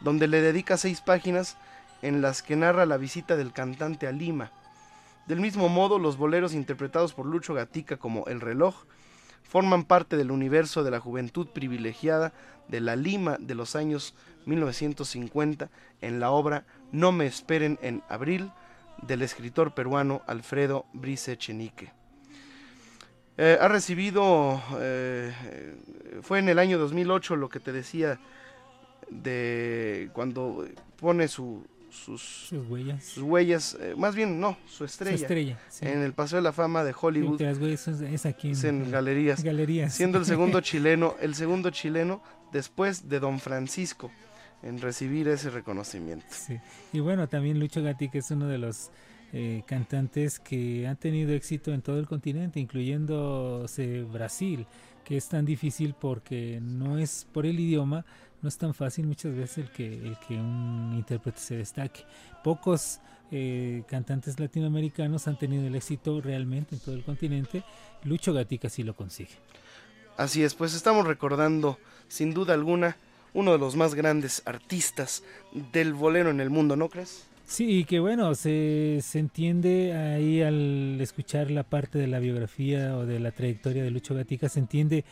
[0.00, 1.56] donde le dedica seis páginas
[2.02, 4.50] en las que narra la visita del cantante a Lima.
[5.28, 8.74] Del mismo modo, los boleros interpretados por Lucho Gatica como El reloj
[9.44, 12.32] forman parte del universo de la juventud privilegiada
[12.66, 18.50] de la Lima de los años 1950 en la obra No me esperen en abril
[19.02, 21.92] del escritor peruano Alfredo Brice Chenique.
[23.36, 25.32] Eh, ha recibido, eh,
[26.22, 28.20] fue en el año 2008 lo que te decía
[29.10, 30.66] de cuando
[30.96, 36.36] pone su, sus, huellas, sus huellas eh, más bien no, su estrella, en el Paseo
[36.36, 37.40] de la Fama de Hollywood.
[37.40, 42.22] es, aquí en, galerías, galerías, siendo el segundo chileno, el segundo chileno
[42.52, 44.10] después de Don Francisco
[44.62, 46.26] en recibir ese reconocimiento.
[46.30, 46.58] Sí.
[46.92, 48.90] Y bueno, también Lucho Gatica es uno de los
[49.32, 53.66] eh, cantantes que han tenido éxito en todo el continente, incluyendo
[54.12, 54.66] Brasil,
[55.04, 58.04] que es tan difícil porque no es por el idioma,
[58.42, 62.04] no es tan fácil muchas veces el que, el que un intérprete se destaque.
[62.44, 67.62] Pocos eh, cantantes latinoamericanos han tenido el éxito realmente en todo el continente.
[68.04, 69.32] Lucho Gatica sí lo consigue.
[70.18, 71.78] Así es, pues estamos recordando
[72.08, 72.98] sin duda alguna
[73.34, 75.22] uno de los más grandes artistas
[75.72, 77.26] del bolero en el mundo, ¿no crees?
[77.46, 82.96] Sí, y que bueno, se, se entiende ahí al escuchar la parte de la biografía
[82.96, 85.04] o de la trayectoria de Lucho Gatica, se entiende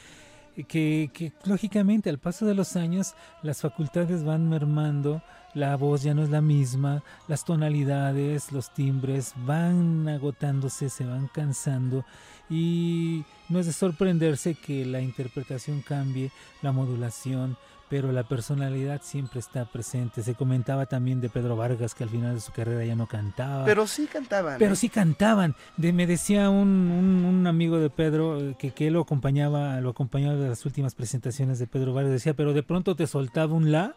[0.68, 5.22] que, que, lógicamente al paso de los años las facultades van mermando,
[5.54, 11.28] la voz ya no es la misma, las tonalidades, los timbres van agotándose, se van
[11.28, 12.04] cansando
[12.48, 16.30] y no es de sorprenderse que la interpretación cambie,
[16.62, 17.56] la modulación,
[17.90, 20.22] pero la personalidad siempre está presente.
[20.22, 23.64] Se comentaba también de Pedro Vargas que al final de su carrera ya no cantaba.
[23.64, 24.58] Pero sí cantaban.
[24.60, 25.56] Pero sí cantaban.
[25.76, 26.68] De, me decía un,
[27.26, 31.58] un, amigo de Pedro eh, que, que lo acompañaba, lo acompañaba de las últimas presentaciones
[31.58, 32.12] de Pedro Vargas.
[32.12, 33.96] Decía, pero de pronto te soltaba un la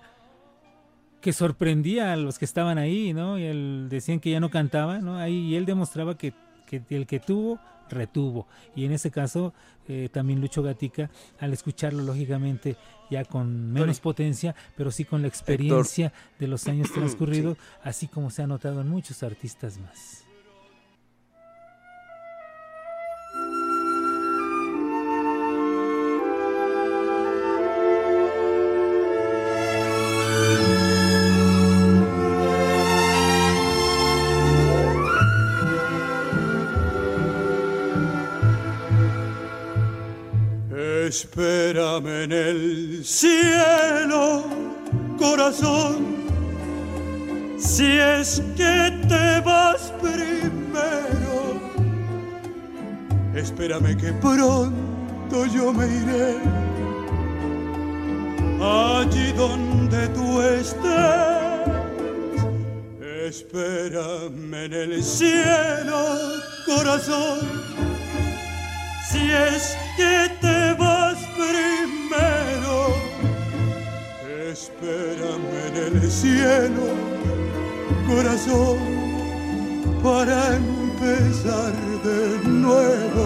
[1.21, 3.37] que sorprendía a los que estaban ahí, ¿no?
[3.37, 5.19] Y él decían que ya no cantaba, ¿no?
[5.19, 6.33] Ahí y él demostraba que,
[6.65, 8.47] que el que tuvo retuvo.
[8.75, 9.53] Y en ese caso,
[9.87, 12.77] eh, también Lucho Gatica, al escucharlo lógicamente
[13.09, 18.29] ya con menos potencia, pero sí con la experiencia de los años transcurridos, así como
[18.29, 20.22] se ha notado en muchos artistas más.
[41.23, 44.43] Espérame en el cielo,
[45.17, 46.17] corazón,
[47.57, 51.61] si es que te vas primero.
[53.33, 56.35] Espérame que pronto yo me iré
[58.61, 60.83] allí donde tú estés.
[63.27, 66.05] Espérame en el cielo,
[66.65, 67.39] corazón,
[69.09, 70.62] si es que te
[74.63, 76.85] Espérame en el cielo,
[78.07, 78.77] corazón,
[80.01, 81.73] para empezar
[82.05, 83.25] de nuevo.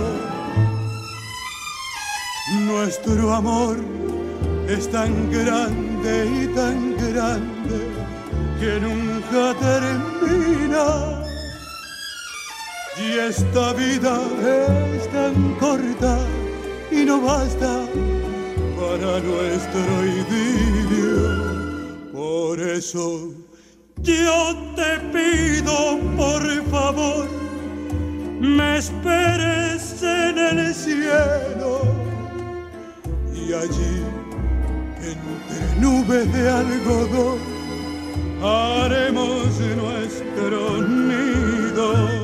[2.66, 3.78] Nuestro amor
[4.68, 7.78] es tan grande y tan grande
[8.60, 11.24] que nunca termina.
[12.98, 14.20] Y esta vida
[14.96, 16.18] es tan corta
[16.92, 17.84] y no basta
[18.88, 21.20] para nuestro idilio.
[22.14, 23.32] Por eso
[24.02, 27.28] yo te pido, por favor,
[28.40, 31.82] me esperes en el cielo
[33.34, 33.96] y allí
[35.12, 37.40] entre nubes de algodón
[38.42, 42.17] haremos nuestro nido.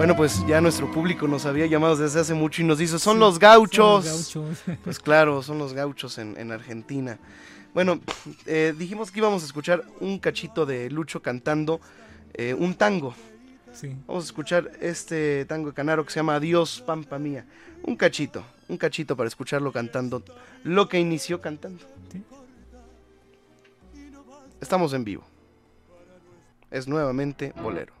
[0.00, 3.18] Bueno, pues ya nuestro público nos había llamado desde hace mucho y nos dice, son
[3.18, 4.06] los gauchos.
[4.06, 4.78] Son los gauchos.
[4.82, 7.18] Pues claro, son los gauchos en, en Argentina.
[7.74, 8.00] Bueno,
[8.46, 11.82] eh, dijimos que íbamos a escuchar un cachito de Lucho cantando
[12.32, 13.14] eh, un tango.
[13.74, 13.94] Sí.
[14.06, 17.44] Vamos a escuchar este tango de Canaro que se llama Adiós, Pampa Mía.
[17.82, 20.22] Un cachito, un cachito para escucharlo cantando
[20.64, 21.84] lo que inició cantando.
[22.10, 22.22] Sí.
[24.62, 25.24] Estamos en vivo.
[26.70, 27.99] Es nuevamente Bolero.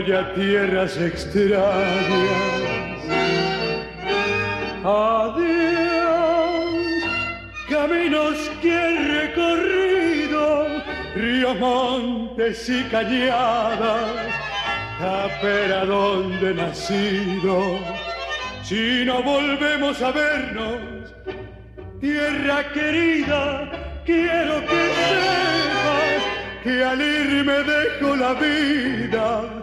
[0.00, 1.60] Voy a tierras extrañas.
[4.82, 6.64] Adiós,
[7.68, 10.66] caminos que he recorrido,
[11.14, 14.10] ríos, montes y cañadas,
[14.98, 17.78] tapera donde he nacido.
[18.62, 21.12] Si no volvemos a vernos,
[22.00, 23.70] tierra querida,
[24.06, 26.22] quiero que sepas
[26.62, 29.59] que al irme dejo la vida.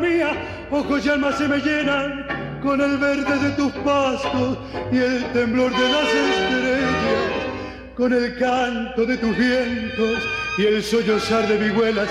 [0.00, 0.30] Mía,
[0.70, 2.26] ojos y alma se me llenan
[2.62, 4.58] con el verde de tus pastos
[4.92, 11.46] y el temblor de las estrellas, con el canto de tus vientos y el sollozar
[11.48, 12.08] de vihuelas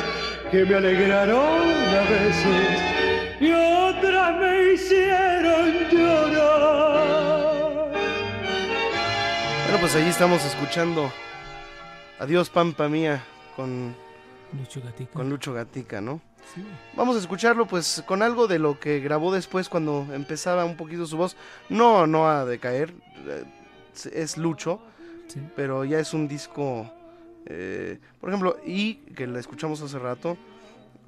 [0.51, 2.81] que me alegraron a veces
[3.39, 7.91] y otras me hicieron llorar.
[9.65, 11.11] Bueno, pues allí estamos escuchando
[12.19, 13.23] Adiós, Pampa Mía
[13.55, 13.95] con
[14.57, 15.11] Lucho Gatica.
[15.13, 16.19] con Lucho Gatica, ¿no?
[16.55, 16.63] Sí.
[16.95, 21.05] Vamos a escucharlo pues con algo de lo que grabó después cuando empezaba un poquito
[21.05, 21.37] su voz.
[21.69, 22.93] No, no a decaer,
[23.27, 23.43] eh,
[24.13, 24.79] es Lucho,
[25.27, 25.39] Sí.
[25.55, 26.91] pero ya es un disco,
[27.49, 30.37] eh, por ejemplo, y que la escuchamos hace rato,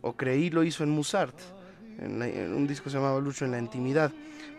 [0.02, 1.36] o creí lo hizo en Musart,
[2.00, 4.12] en, un disco que se llamaba Lucho en la intimidad.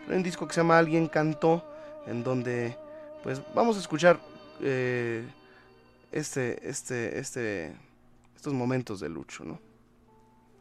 [0.09, 1.63] Hay un disco que se llama Alguien cantó,
[2.07, 2.77] en donde
[3.23, 4.19] pues vamos a escuchar
[4.61, 5.25] eh,
[6.11, 7.75] este, este, este,
[8.35, 9.59] estos momentos de Lucho, ¿no?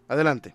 [0.09, 0.55] Adelante.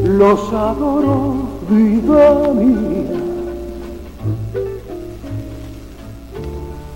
[0.00, 1.34] los adoro,
[1.68, 3.20] vida mía.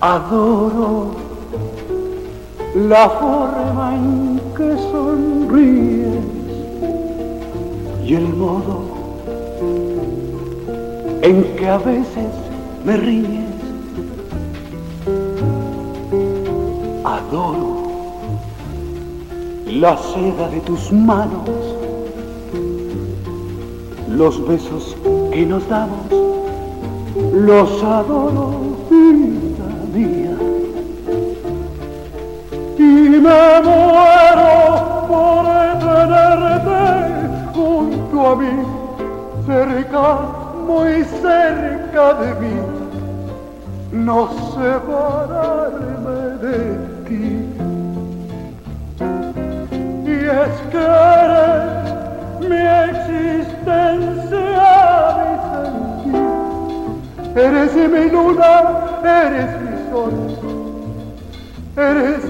[0.01, 1.11] Adoro
[2.75, 6.25] la forma en que sonríes
[8.05, 8.81] y el modo
[11.21, 12.31] en que a veces
[12.85, 13.47] me ríes.
[17.03, 17.77] Adoro
[19.65, 21.49] la seda de tus manos,
[24.17, 24.97] los besos
[25.31, 26.07] que nos damos,
[27.33, 28.51] los adoro,
[28.89, 30.35] vida mía.
[32.79, 34.51] Y me muero
[35.07, 35.45] por
[35.85, 36.81] tenerte
[37.53, 38.55] junto a mí,
[39.45, 40.19] cerca,
[40.65, 42.55] muy cerca de mí,
[43.91, 46.59] no separarme de
[47.07, 47.27] ti.
[50.05, 50.13] Y
[50.43, 50.83] es que
[51.23, 51.77] eres
[52.39, 53.06] mi
[53.67, 54.65] existencia,
[56.05, 56.27] mi sentir,
[57.35, 58.51] eres mi luna,
[59.03, 60.13] eres mi sol,
[61.75, 62.23] eres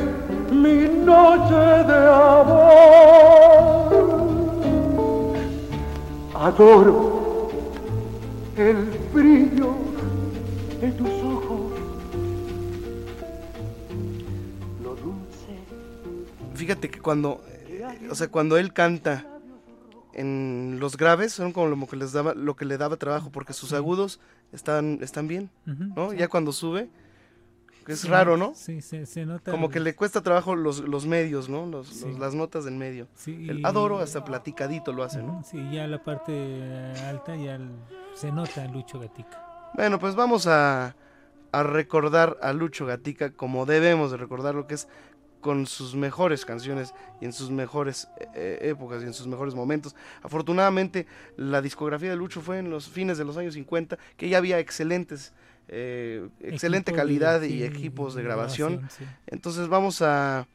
[0.52, 2.78] mi noche de amor.
[6.36, 7.50] Adoro
[8.58, 8.78] el
[9.14, 9.72] brillo
[10.82, 11.72] de tus ojos,
[14.84, 15.54] lo dulce.
[16.54, 19.26] Fíjate que cuando, eh, o sea, cuando él canta
[20.18, 23.54] en los graves son como lo que les daba, lo que le daba trabajo porque
[23.54, 24.20] sus agudos
[24.52, 26.12] están, están bien, ¿no?
[26.12, 26.18] sí.
[26.18, 26.90] Ya cuando sube,
[27.88, 28.54] es Sí, raro, ¿no?
[28.54, 29.50] Sí, se, se nota.
[29.52, 31.66] Como el- que le cuesta trabajo los, los medios, ¿no?
[31.66, 32.06] Los, Sí.
[32.06, 33.08] los- las notas del medio.
[33.16, 35.42] Sí, El adoro hasta platicadito lo hace, ¿no?
[35.46, 37.72] Sí, ya la parte alta ya el-
[38.14, 39.72] se nota Lucho Gatica.
[39.76, 40.96] Bueno, pues vamos a,
[41.54, 44.88] a recordar a Lucho Gatica como debemos de recordar lo que es
[45.42, 49.96] con sus mejores canciones y en sus mejores eh, épocas y en sus mejores momentos.
[50.24, 51.06] Afortunadamente,
[51.38, 54.60] la discografía de Lucho fue en los fines de los años 50, que ya había
[54.60, 55.34] excelentes,
[55.68, 58.78] eh, excelente de- calidad sí, y equipos de grabación.
[58.78, 59.14] grabación, sí.
[59.28, 60.48] Entonces vamos a,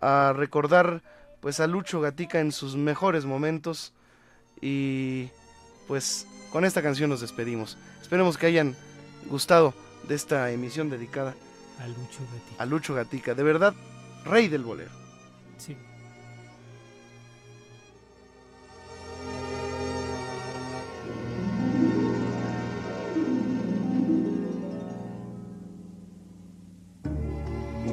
[0.00, 1.02] a recordar
[1.40, 3.92] pues a Lucho Gatica en sus mejores momentos
[4.60, 5.30] y
[5.86, 7.78] pues con esta canción nos despedimos.
[8.02, 8.74] Esperemos que hayan
[9.26, 9.74] gustado
[10.08, 11.34] de esta emisión dedicada
[11.80, 12.62] A Lucho Gatica.
[12.62, 13.34] a Lucho Gatica.
[13.34, 13.74] De verdad,
[14.24, 14.90] rey del bolero.
[15.56, 15.76] Sí.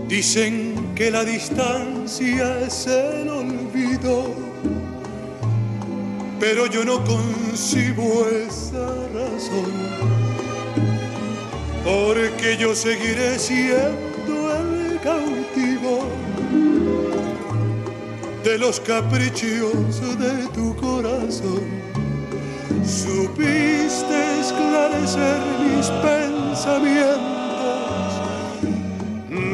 [0.07, 4.34] Dicen que la distancia es el olvido,
[6.39, 9.72] pero yo no concibo esa razón,
[11.84, 14.15] porque yo seguiré siendo
[18.45, 21.63] de los caprichos de tu corazón.
[22.85, 27.35] Supiste esclarecer mis pensamientos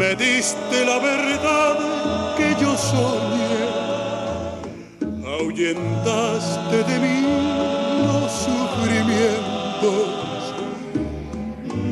[0.01, 3.59] me diste la verdad que yo soñé,
[5.26, 7.19] ahuyentaste de mí
[8.07, 10.09] los sufrimientos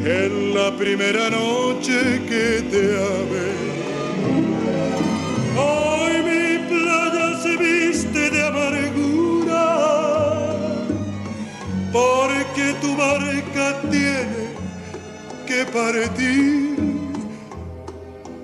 [0.03, 3.78] en la primera noche que te amé.
[12.81, 14.49] Tu barca tiene
[15.47, 16.77] que partir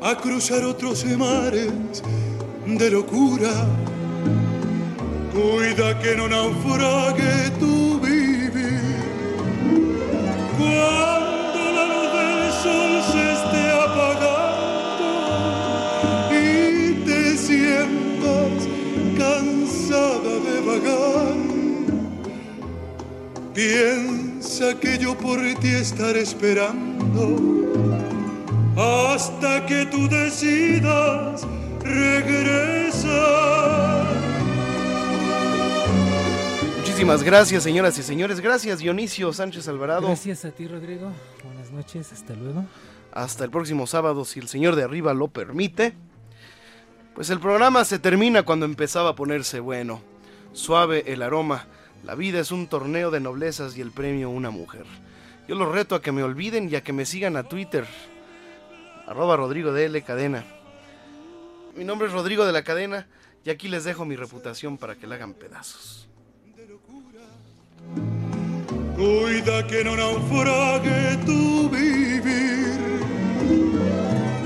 [0.02, 2.04] a cruzar otros mares
[2.66, 3.52] de locura.
[5.34, 8.82] Cuida que no naufrague tu vivir.
[10.58, 15.10] Cuando la luz del sol se esté apagando
[16.32, 16.44] y
[17.06, 18.58] te sientas
[19.18, 21.38] cansada de vagar,
[23.54, 24.05] piensa
[24.80, 27.74] que yo por ti estaré esperando
[28.78, 31.46] hasta que tú decidas
[31.82, 32.96] regresar.
[36.78, 38.40] Muchísimas gracias, señoras y señores.
[38.40, 40.08] Gracias, Dionisio Sánchez Alvarado.
[40.08, 41.12] Gracias a ti, Rodrigo.
[41.44, 42.64] Buenas noches, hasta luego.
[43.12, 45.94] Hasta el próximo sábado, si el señor de arriba lo permite.
[47.14, 50.02] Pues el programa se termina cuando empezaba a ponerse bueno.
[50.54, 51.68] Suave el aroma.
[52.06, 54.86] La vida es un torneo de noblezas y el premio una mujer.
[55.48, 57.88] Yo los reto a que me olviden y a que me sigan a Twitter.
[59.08, 60.00] arroba Rodrigo de L.
[60.04, 60.46] Cadena.
[61.76, 63.08] Mi nombre es Rodrigo de la Cadena
[63.44, 66.08] y aquí les dejo mi reputación para que la hagan pedazos.
[68.96, 73.00] Cuida que no naufrague tu vivir.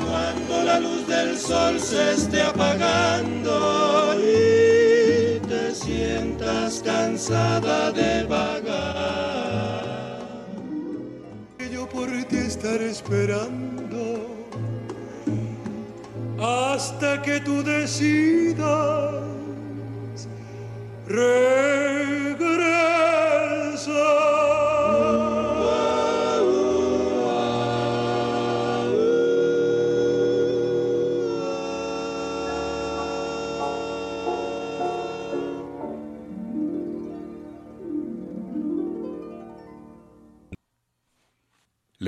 [0.08, 4.16] Cuando la luz del sol se esté apagando
[5.74, 9.84] sientas cansada de vagar.
[11.72, 14.28] Yo por ti estaré esperando
[16.40, 19.20] hasta que tú decidas